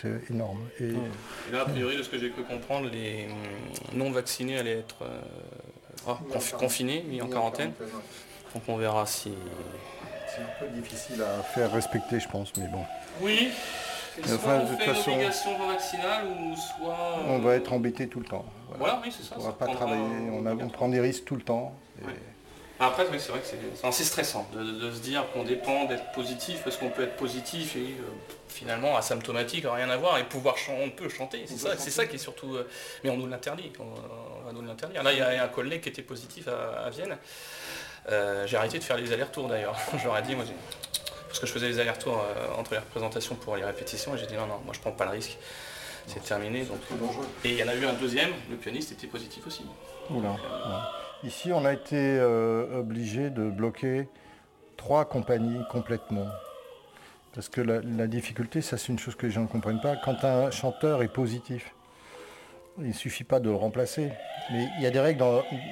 [0.00, 0.66] C'est énorme.
[0.80, 4.58] Et Et là, a priori, de ce que j'ai cru comprendre, les hum, non vaccinés
[4.58, 4.96] allaient être
[6.06, 7.72] ah, confi- confinés, mis en quarantaine.
[8.54, 9.32] Donc on verra si.
[10.34, 12.84] C'est un peu difficile à faire respecter, je pense, mais bon.
[13.20, 13.50] Oui.
[14.24, 17.18] Soit Enfin, de on toute fait façon, obligation vaccinale ou soit.
[17.26, 18.44] On euh, va être embêté tout le temps.
[18.68, 18.78] Voilà.
[18.78, 19.36] Voilà, oui, c'est ça.
[19.36, 20.02] On ne pourra pas travailler,
[20.32, 21.74] on, a- on prend des risques tout le temps.
[22.02, 22.12] Et- Ouais.
[22.82, 23.46] Après, oui, c'est vrai que
[23.92, 27.76] c'est stressant de, de se dire qu'on dépend d'être positif parce qu'on peut être positif
[27.76, 28.02] et euh,
[28.48, 31.44] finalement asymptomatique, rien à voir et pouvoir chanter, on peut chanter.
[31.46, 32.54] C'est ça, ça qui est surtout.
[32.54, 32.66] euh,
[33.04, 33.70] mais on nous l'interdit.
[33.78, 35.02] On, on va nous l'interdire.
[35.02, 37.18] Là, il y a un collègue qui était positif à, à Vienne.
[38.08, 39.76] Euh, j'ai arrêté de faire les allers-retours d'ailleurs.
[39.98, 40.44] je leur ai dit, moi,
[41.28, 44.26] parce que je faisais les allers-retours euh, entre les représentations pour les répétitions et j'ai
[44.26, 45.38] dit non, non, moi je prends pas le risque.
[46.06, 46.64] C'est terminé.
[46.64, 46.78] Donc,
[47.44, 49.64] et il y en a eu un deuxième, le pianiste était positif aussi.
[50.10, 50.90] Oula, voilà.
[51.22, 54.08] Ici, on a été euh, obligé de bloquer
[54.76, 56.26] trois compagnies complètement.
[57.32, 59.94] Parce que la, la difficulté, ça c'est une chose que les gens ne comprennent pas,
[59.96, 61.72] quand un chanteur est positif,
[62.80, 64.10] il ne suffit pas de le remplacer.
[64.52, 65.24] Mais il y a des règles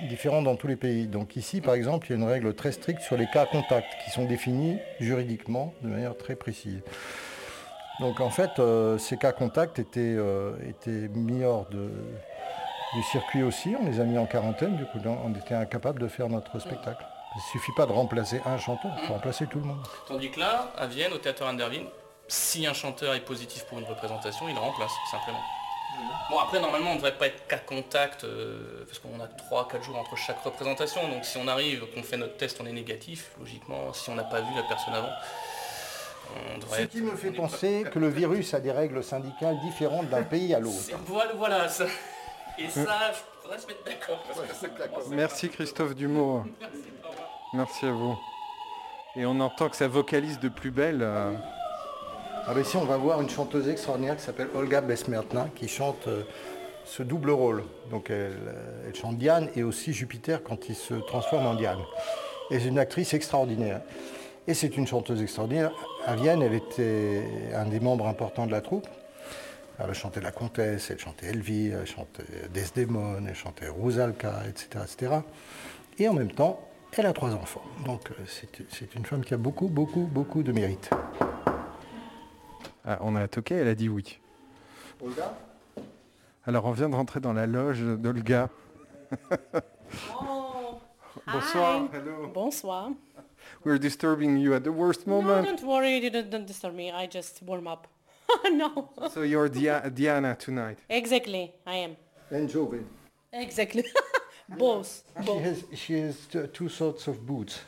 [0.08, 1.08] différentes dans tous les pays.
[1.08, 3.92] Donc ici, par exemple, il y a une règle très stricte sur les cas contacts
[4.04, 6.80] qui sont définis juridiquement de manière très précise.
[8.00, 13.74] Donc en fait, euh, ces cas contacts étaient, euh, étaient mis hors du circuit aussi,
[13.80, 17.04] on les a mis en quarantaine, du coup on était incapable de faire notre spectacle.
[17.34, 19.84] Il ne suffit pas de remplacer un chanteur, il faut remplacer tout le monde.
[20.06, 21.84] Tandis que là, à Vienne, au théâtre Anderwin,
[22.28, 25.40] si un chanteur est positif pour une représentation, il remplace, simplement.
[26.30, 29.82] Bon, après, normalement, on ne devrait pas être cas contact, euh, parce qu'on a 3-4
[29.82, 31.08] jours entre chaque représentation.
[31.08, 34.24] Donc, si on arrive, qu'on fait notre test, on est négatif, logiquement, si on n'a
[34.24, 35.08] pas vu la personne avant,
[36.54, 39.02] on devrait Ce être- qui me fait pas- penser que le virus a des règles
[39.02, 40.76] syndicales différentes d'un pays à l'autre.
[40.78, 41.86] C'est- Voilà, voilà, ça.
[42.58, 42.80] Et ça,
[43.10, 44.22] il faudrait se mettre d'accord.
[45.10, 46.44] Merci Christophe Dumont.
[46.60, 46.78] Merci.
[47.54, 48.18] Merci à vous.
[49.16, 51.00] Et on entend que ça vocalise de plus belle.
[51.02, 51.32] euh,
[52.50, 56.08] Ah ben ici on va voir une chanteuse extraordinaire qui s'appelle Olga Besmertna qui chante
[56.08, 56.22] euh,
[56.86, 57.62] ce double rôle.
[57.90, 61.80] Donc elle, euh, elle chante Diane et aussi Jupiter quand il se transforme en Diane.
[62.50, 63.82] Et c'est une actrice extraordinaire.
[64.46, 65.72] Et c'est une chanteuse extraordinaire.
[66.06, 67.22] À Vienne, elle était
[67.54, 68.88] un des membres importants de la troupe.
[69.78, 75.12] Elle chantait La Comtesse, elle chantait Elvie, elle chantait Desdemone, elle chantait Rusalka, etc., etc.
[75.98, 77.62] Et en même temps, elle a trois enfants.
[77.84, 78.14] Donc euh,
[78.70, 80.88] c'est une femme qui a beaucoup, beaucoup, beaucoup de mérite.
[82.84, 84.18] Ah, on a toqué, elle a dit oui.
[85.02, 85.34] Olga
[86.46, 88.48] Alors on vient de rentrer dans la loge d'Olga.
[90.20, 90.80] Oh,
[91.26, 91.82] Bonsoir.
[91.82, 91.96] hi.
[91.96, 92.26] Hello.
[92.32, 92.90] Bonsoir.
[93.64, 95.44] We're disturbing you at the worst No, moment.
[95.46, 96.90] don't worry, you don't, don't disturb me.
[96.92, 97.86] I just warm up.
[98.52, 100.78] no, So you're Dia- Diana tonight.
[100.88, 101.96] exactly, I am.
[102.30, 102.84] And Jove.
[103.32, 103.84] Exactly.
[104.58, 105.02] Both.
[105.18, 105.42] She Both.
[105.42, 106.16] has, she has
[106.52, 107.60] two sorts of boots.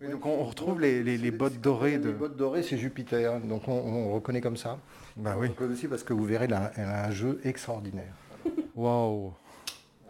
[0.00, 2.12] Oui, donc on, on retrouve les, les- les bottes dorées Les de.
[2.12, 4.78] bottes dorées, c'est Jupiter, donc on, on reconnaît comme ça.
[5.16, 5.48] Bah On oui.
[5.48, 8.14] reconnaît aussi parce que vous verrez, elle a, elle a un jeu extraordinaire.
[8.74, 9.34] Wow.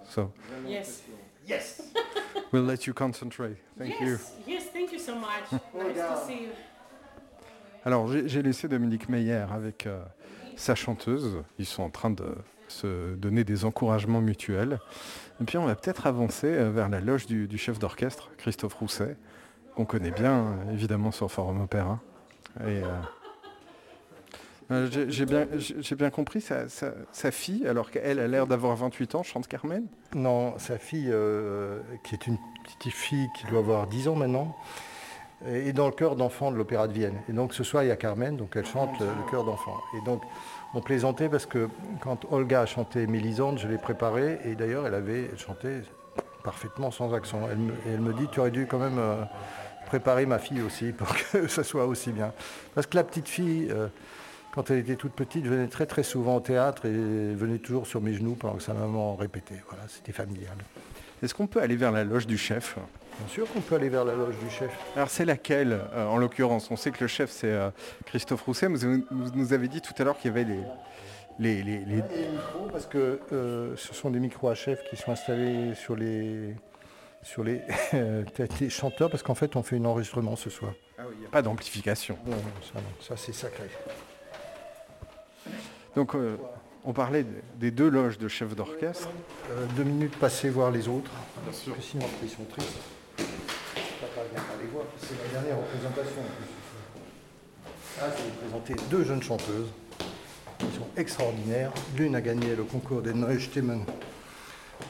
[0.04, 0.30] So
[0.68, 1.02] Yes.
[1.48, 1.82] Yes
[2.52, 3.56] we'll let you concentrate.
[3.78, 4.06] Thank you.
[4.10, 4.32] yes.
[4.46, 5.50] Yes, thank you so much.
[5.74, 6.50] nice to see you.
[7.84, 10.00] Alors j'ai j'ai laissé Dominique Meyer avec euh,
[10.54, 11.42] sa chanteuse.
[11.58, 12.26] Ils sont en train de
[12.68, 14.78] se donner des encouragements mutuels.
[15.40, 18.74] Et puis on va peut-être avancer euh, vers la loge du, du chef d'orchestre, Christophe
[18.74, 19.16] Rousset,
[19.74, 21.98] qu'on connaît bien euh, évidemment sur Forum Opéra.
[22.60, 22.82] Euh,
[24.70, 25.26] euh, j'ai-
[25.96, 29.86] bien, compris, sa, fille, alors qu'elle a l'air d'avoir 28 ans, chante Carmen?
[30.14, 31.12] Non, sa fille,
[32.04, 34.56] qui est une petite fille qui doit avoir 10 ans maintenant,
[35.46, 37.16] est dans le chœur d'enfants de l'Opéra de Vienne.
[37.28, 39.78] Et donc ce soir, il y a Carmen, donc elle chante le, le chœur d'enfants.
[39.96, 40.22] Et donc
[40.74, 41.68] on plaisantait parce que
[42.00, 45.82] quand Olga a chanté Mélisande, je l'ai préparée, et d'ailleurs elle avait chantait
[46.40, 47.40] parfaitement sans accent.
[47.50, 49.22] Elle me, et elle me dit, tu aurais dû quand même euh,
[49.86, 52.32] préparer ma fille aussi pour que ça soit aussi bien.
[52.74, 53.88] Parce que la petite fille, euh,
[54.52, 58.00] quand elle était toute petite, venait très très souvent au théâtre et venait toujours sur
[58.00, 59.62] mes genoux pendant que sa maman répétait.
[59.68, 60.56] Voilà, c'était familial.
[61.22, 62.76] Est-ce qu'on peut aller vers la loge du chef?
[63.18, 64.70] Bien sûr qu'on peut aller vers la loge du chef.
[64.96, 66.70] Alors c'est laquelle euh, en l'occurrence?
[66.70, 67.70] On sait que le chef c'est euh,
[68.06, 70.60] Christophe Rousset, mais vous vous nous avez dit tout à l'heure qu'il y avait les...
[71.38, 74.82] les, les- les- Et les micros, parce que euh, ce sont des micros à chef
[74.90, 76.54] qui sont installés sur les
[77.22, 77.60] sur les
[78.34, 80.72] têtes des chanteurs, parce qu'en fait on fait un enregistrement ce soir.
[80.98, 82.16] Ah oui, il n'y a pas d'amplification.
[82.26, 83.68] Non, non, ça, non, ça c'est sacré.
[85.96, 86.36] Donc euh,
[86.84, 89.08] on parlait de- des deux loges de chefs d'orchestre.
[89.50, 91.10] Euh, deux minutes passées voir les autres.
[91.44, 92.78] Parce que sinon après, ils sont tristes.
[93.18, 94.84] Je peux pas bien pas les voir.
[94.98, 96.20] C'est la dernière représentation.
[96.22, 98.00] en plus.
[98.00, 99.68] Ah, je vais vous présenter deux jeunes chanteuses.
[100.62, 101.72] Ils sont extraordinaires.
[101.96, 103.84] L'une a gagné le concours des Neue Stimmen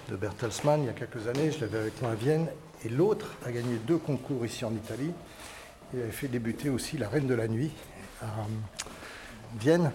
[0.09, 1.51] de Bertelsmann il y a quelques années.
[1.53, 2.49] Je l'avais avec moi à Vienne.
[2.85, 5.13] Et l'autre a gagné deux concours ici en Italie.
[5.93, 7.71] Il avait fait débuter aussi La Reine de la Nuit
[8.23, 8.45] à euh,
[9.59, 9.93] Vienne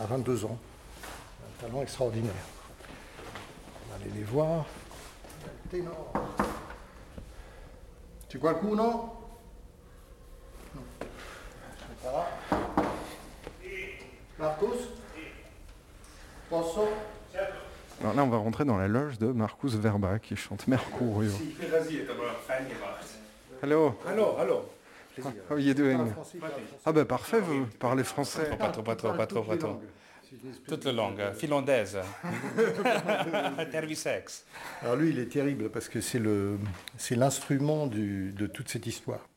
[0.00, 0.58] à 22 ans.
[1.02, 2.32] Un talent extraordinaire.
[3.86, 4.64] On va aller les voir.
[5.70, 6.12] Tenor.
[8.28, 9.22] C'è qualcuno?
[10.72, 10.84] No.
[10.98, 12.84] Aspetta là.
[14.38, 14.88] Marcus?
[16.50, 16.88] Posso?
[18.00, 21.30] Alors là on va rentrer dans la loge de Marcus Verba qui chante Mercurio.
[23.62, 24.64] Hello, Allô, allô.
[25.48, 26.12] how are you doing.
[26.84, 28.50] Ah ben parfait, vous parlez français.
[28.58, 29.80] Pas trop, pas trop, pas trop, pas trop.
[30.68, 31.98] Toute la langue, finlandaise.
[33.70, 34.44] Tervisex.
[34.82, 36.58] Alors lui, il est terrible parce que c'est le,
[36.96, 39.20] c'est l'instrument du- de toute cette histoire.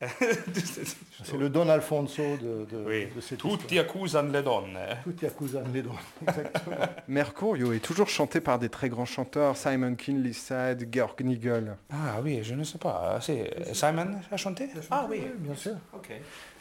[1.24, 3.08] C'est le Don Alfonso de, de, Oui.
[3.14, 3.84] de cette Tutti histoire.
[3.90, 4.78] accusano le donne.
[5.02, 5.90] Tutti accusano le Don.
[6.26, 6.76] Exactement.
[7.08, 11.76] Mercurio est toujours chanté par des très grands chanteurs, Simon Kinley Sad, Georg Nigel.
[11.90, 13.18] Ah oui, je ne sais pas.
[13.20, 14.68] C'est Simon a chanté?
[14.90, 15.22] Ah oui.
[15.38, 15.72] bien sûr.
[15.92, 16.10] Ok.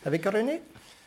[0.05, 0.61] Avec René?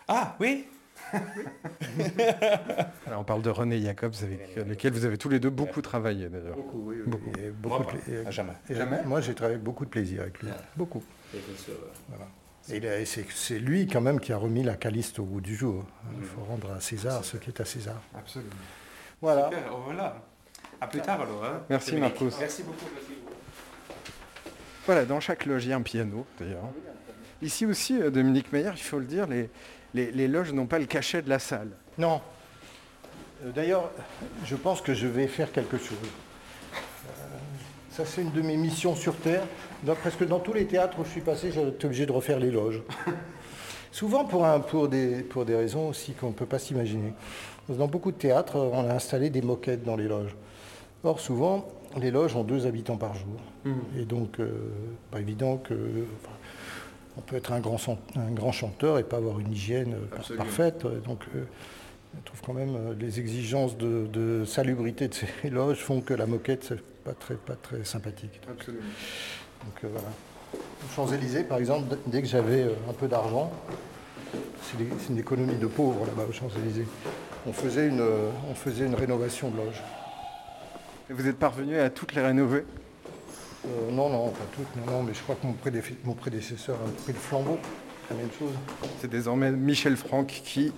[0.07, 0.67] Ah oui.
[3.07, 6.29] Alors on parle de René Jacobs avec lequel vous avez tous les deux beaucoup travaillé
[6.29, 6.57] d'ailleurs.
[6.57, 6.97] Beaucoup, oui.
[7.07, 7.31] Beaucoup.
[7.39, 8.53] Et beaucoup Moi de et- Ah, jamais.
[8.69, 8.75] et
[9.07, 10.49] Moi, j'ai travaillé avec beaucoup de plaisir avec lui.
[10.77, 11.03] Beaucoup.
[12.73, 15.85] Et c'est lui quand même qui a remis la Caliste au goût du jour.
[16.19, 18.01] Il faut rendre à César ce qui est à César.
[18.17, 18.51] Absolument.
[19.21, 19.51] Voilà.
[19.85, 20.23] voilà.
[20.81, 21.45] À plus tard alors.
[21.45, 21.63] hein.
[21.69, 21.97] Merci.
[21.97, 22.31] Marcos.
[22.39, 22.87] Merci beaucoup.
[24.87, 26.65] Voilà, dans chaque loge, il y a un piano d'ailleurs.
[27.43, 29.51] Ici aussi, euh, Dominique Meyer, il faut le dire, les,
[29.95, 31.71] les, les loges n'ont pas le cachet de la salle.
[31.99, 32.21] Non.
[33.45, 33.91] Euh, D'ailleurs,
[34.45, 35.99] je pense que je vais faire quelque chose.
[36.03, 37.09] Euh,
[37.91, 39.43] Ça, c'est une de mes missions sur Terre.
[39.85, 42.39] Dans, presque dans tous les théâtres où je suis passé, j'ai été obligé de refaire
[42.39, 42.83] les loges.
[43.93, 47.13] Souvent pour, un- pour, des, pour des raisons aussi qu'on ne peut pas s'imaginer.
[47.69, 50.35] Dans beaucoup de théâtres, on a installé des moquettes dans les loges.
[51.03, 51.67] Or, souvent,
[51.97, 53.41] les loges ont deux habitants par jour.
[53.99, 54.49] Et donc, euh,
[55.11, 55.75] pas évident que...
[55.75, 56.33] enfin,
[57.21, 57.79] on peut être un grand,
[58.17, 60.87] un grand chanteur et pas avoir une hygiène euh, par- parfaite.
[61.05, 61.45] Donc, euh,
[62.19, 66.15] je trouve quand même euh, les exigences de, de salubrité de ces loges font que
[66.15, 68.41] la moquette, c'est pas très, pas très sympathique.
[68.51, 68.83] Absolument.
[69.65, 70.09] Donc euh, voilà.
[70.55, 73.53] Aux Champs-Élysées, par exemple, dès que j'avais un peu d'argent,
[74.63, 76.87] c'est une économie de pauvres là-bas aux Champs-Élysées.
[77.47, 78.03] On faisait une,
[78.51, 79.83] on faisait une rénovation de loge.
[81.09, 82.65] Et vous êtes parvenu à toutes les rénover?
[83.67, 86.77] Euh, non, non, pas toutes, non, non, mais je crois que mon, prédé- mon prédécesseur
[86.77, 87.59] a pris le flambeau.
[88.11, 88.53] La même chose.
[89.01, 90.73] C'est désormais Michel Franck qui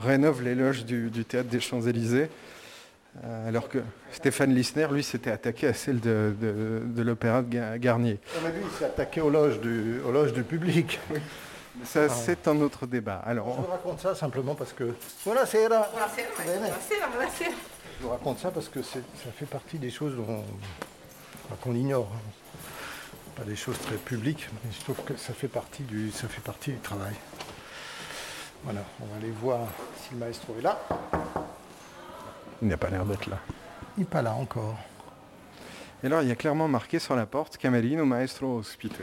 [0.00, 2.28] rénove les loges du, du théâtre des Champs-Élysées.
[3.24, 3.78] Euh, alors que
[4.12, 8.18] Stéphane Lissner, lui, s'était attaqué à celle de, de- de l'opéra de Ga- Garnier.
[8.42, 11.00] On a vu, il s'est attaqué aux loges du, aux loges du public.
[11.10, 13.22] Mais ça, c'est un autre débat.
[13.24, 14.94] Je Alors, vous raconte ça simplement parce que.
[15.24, 15.88] Voilà, c'est là.
[15.92, 16.58] Buonasera, Bene.
[16.60, 17.50] buonasera, buonasera.
[17.98, 20.44] Je vous raconte ça parce que c'est- ça fait partie des choses dont-
[21.54, 22.10] qu'on ignore.
[22.14, 22.20] hein.
[23.36, 26.40] Pas des choses très publiques, mais je trouve que ça fait partie du, ça fait
[26.40, 27.14] partie du travail.
[28.64, 29.60] Voilà, on va aller voir
[30.02, 30.78] si le maestro est là.
[32.62, 33.38] il n'a pas l'air d'être là.
[33.96, 34.76] Il n'est pas là encore.
[36.02, 38.98] Et alors, il y a clairement marqué sur la porte Camerino Maestro Ospite.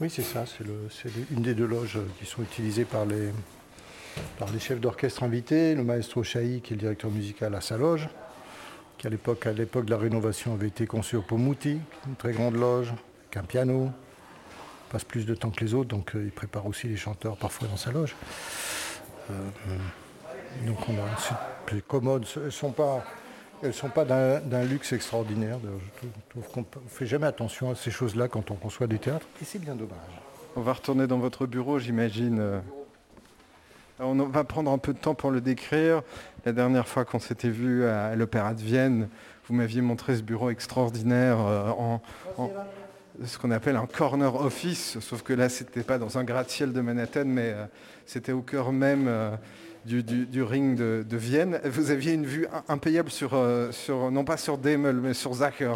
[0.00, 3.30] Oui, c'est ça, c'est le- c'est une des deux loges qui sont utilisées par les,
[4.38, 5.74] par les chefs d'orchestre invités.
[5.74, 8.08] Le maestro Chahi, qui est le directeur musical à sa loge,
[8.98, 12.32] qui à l'époque, à l'époque de la rénovation avait été conçu au Pomouti, une très
[12.32, 12.92] grande loge,
[13.24, 13.90] avec un piano,
[14.90, 17.68] passe plus de temps que les autres, donc euh, il prépare aussi les chanteurs parfois
[17.68, 18.14] dans sa loge.
[19.30, 19.34] Euh,
[20.66, 23.04] donc on a les commodes, elles ne sont pas,
[23.62, 25.58] elles sont pas d'un luxe extraordinaire.
[25.64, 29.26] Je trouve, qu'on ne fait jamais attention à ces choses-là quand on conçoit des théâtres,
[29.42, 29.96] et c'est bien dommage.
[30.54, 32.38] On va retourner dans votre bureau, j'imagine.
[32.40, 32.60] euh.
[33.98, 36.02] On va prendre un peu de temps pour le décrire.
[36.46, 39.08] La dernière fois qu'on s'était vu à l'Opéra de Vienne,
[39.48, 42.00] vous m'aviez montré ce bureau extraordinaire euh, en,
[43.24, 46.80] ce qu'on appelle un corner office, sauf que là, c'était pas dans un gratte-ciel de
[46.80, 47.64] Manhattan, mais euh,
[48.06, 49.32] c'était au cœur même euh,
[49.84, 51.58] du, ring de, Vienne.
[51.64, 53.34] Vous aviez une vue impayable sur,
[54.12, 55.74] non pas sur Demel, mais sur Zacher.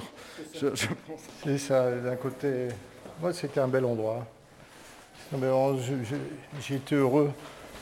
[1.43, 2.69] C'est ça, d'un côté.
[3.21, 4.25] Moi, c'était un bel endroit.
[6.61, 7.33] J'ai été heureux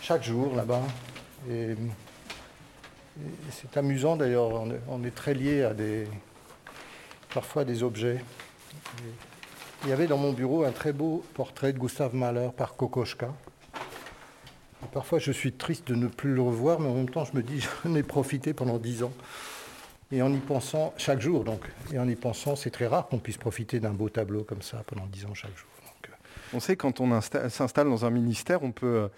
[0.01, 0.81] chaque jour là-bas.
[3.51, 4.51] C'est amusant d'ailleurs,
[4.89, 6.07] on, est très lié à des,
[7.33, 8.23] parfois des objets.
[9.85, 13.33] il y avait dans mon bureau un très beau portrait de Gustave Mahler par Kokoschka.
[14.93, 17.43] parfois je suis triste de ne plus le revoir, mais en même temps je me
[17.43, 19.13] dis j'en ai profité pendant dix ans.
[20.11, 21.61] Et en y pensant, chaque jour donc,
[21.93, 24.83] et en y pensant, c'est très rare qu'on puisse profiter d'un beau tableau comme ça
[24.87, 25.69] pendant dix ans chaque jour.
[26.55, 29.09] On sait quand on s'installe dans un ministère, on peut euh,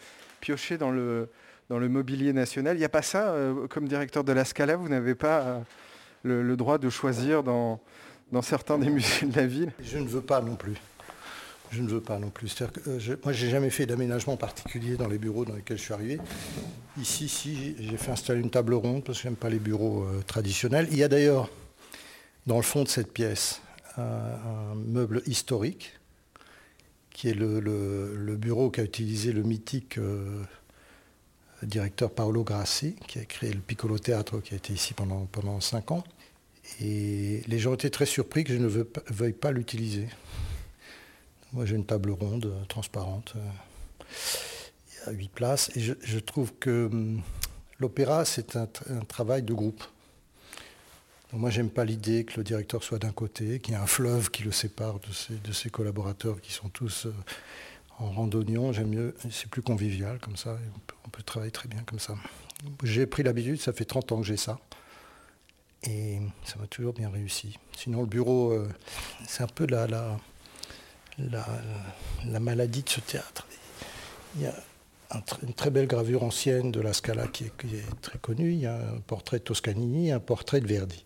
[0.41, 1.31] piocher dans le,
[1.71, 2.77] dans le mobilier national.
[2.77, 5.63] Il n'y a pas ça, euh, comme directeur de la Scala, vous n'avez pas
[6.25, 7.81] le, droit de choisir dans,
[8.43, 9.73] certains des musées de la ville?
[9.83, 10.75] Je ne veux pas non plus.
[11.71, 12.53] Je ne veux pas non plus.
[12.55, 15.95] Que, je, moi, j'ai jamais fait d'aménagement particulier dans les bureaux dans lesquels je suis
[15.95, 16.19] arrivé.
[17.01, 20.89] Ici, si, j'ai fait installer une table ronde parce que j'aime pas les bureaux traditionnels.
[20.91, 21.49] Il y a d'ailleurs,
[22.49, 23.63] dans le fond de cette pièce,
[23.97, 26.01] un meuble historique
[27.21, 30.43] qui est le, bureau qu'a utilisé le mythique euh,
[31.63, 35.61] directeur Paolo Grassi, qui a créé le Piccolo Teatro, qui a été ici pendant, pendant
[35.61, 36.05] cinq ans.
[36.81, 40.09] Et les gens étaient très surpris que je ne veuille pas l'utiliser.
[41.53, 43.35] Moi, j'ai une table ronde, euh, transparente.
[43.37, 43.41] Euh,
[45.09, 45.71] il y huit places.
[45.75, 47.21] Et je, trouve que hum,
[47.81, 48.69] l'opéra, c'est un,
[49.09, 49.83] travail de groupe.
[51.33, 54.31] Moi, j'aime pas l'idée que le directeur soit d'un côté, qu'il y ait un fleuve
[54.31, 57.15] qui le sépare de ses, de ses collaborateurs qui sont tous euh,
[58.01, 58.73] en randonnion.
[58.73, 60.57] J'aime mieux, c'est plus convivial comme ça.
[61.07, 62.15] On peut, travailler très bien comme ça.
[62.83, 64.59] J'ai pris l'habitude, ça fait 30 ans que j'ai ça.
[65.85, 67.59] Et ça m'a toujours bien réussi.
[67.77, 68.69] Sinon, le bureau, euh,
[69.27, 70.19] c'est un peu la, la,
[71.19, 71.47] la,
[72.27, 73.47] la, maladie de ce théâtre.
[74.37, 74.55] Il y a
[75.43, 78.53] une très belle gravure ancienne de la Scala qui est, très connue.
[78.53, 81.03] Il y a un portrait de Toscanini, un portrait de Verdi.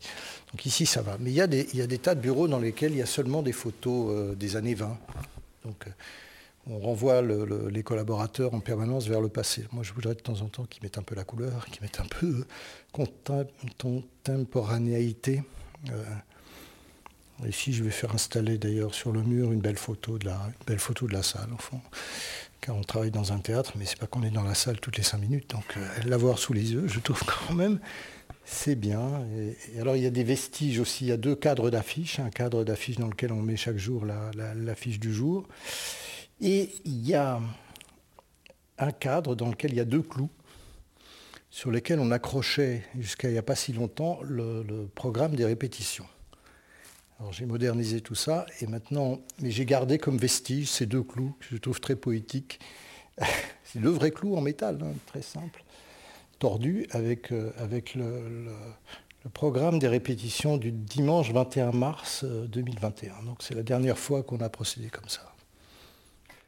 [0.53, 1.17] Donc ici, ça va.
[1.21, 2.99] Mais il y, a des, il y a des tas de bureaux dans lesquels il
[2.99, 4.99] y a seulement des photos euh, des années 20.
[5.65, 5.91] Donc euh,
[6.67, 9.67] on renvoie les collaborateurs en permanence vers le passé.
[9.73, 12.01] Moi, je voudrais de temps en temps qu'ils mettent un peu la couleur, qu'ils mettent
[12.01, 12.47] un peu
[12.93, 15.43] contemporanéité.
[15.91, 16.03] Euh,
[17.47, 20.79] ici, je vais faire installer d'ailleurs sur le mur une belle photo de la, belle
[20.79, 21.83] photo de la salle, au fond
[22.65, 24.97] car on travaille dans un théâtre, mais c'est pas qu'on est dans la salle toutes
[24.97, 25.51] les cinq minutes.
[25.51, 27.79] Donc euh, l'avoir sous les yeux, je trouve quand même,
[28.47, 29.27] c'est bien.
[29.37, 31.05] Et, alors il y a des vestiges aussi.
[31.05, 32.21] Il y a deux cadres d'affiches.
[32.21, 35.47] Un cadre d'affiches dans lequel on met chaque jour l'affiche du jour.
[36.41, 37.41] Et il y a
[38.79, 40.31] un cadre dans lequel il y a deux clous
[41.51, 46.07] sur lesquels on accrochait jusqu'à il n'y a pas si longtemps le programme des répétitions.
[47.21, 51.35] Alors j'ai modernisé tout ça et maintenant, mais j'ai gardé comme vestige ces deux clous
[51.41, 52.61] que je trouve très poétiques.
[53.65, 55.65] C'est le vrai clou en métal, hein, très simple,
[56.39, 58.47] tordu avec, euh, avec le,
[59.33, 63.13] programme des répétitions du dimanche 21 mars 2021.
[63.13, 65.34] Euh, Donc c'est la dernière fois qu'on a procédé comme ça.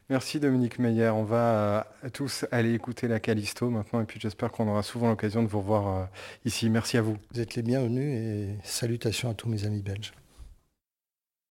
[0.09, 1.09] Merci Dominique Meyer.
[1.09, 5.09] On va euh, tous aller écouter la Callisto maintenant et puis j'espère qu'on aura souvent
[5.09, 6.09] l'occasion de vous revoir
[6.45, 6.69] ici.
[6.69, 7.17] Merci à vous.
[7.33, 10.13] Vous êtes les bienvenus et salutations à tous mes amis belges.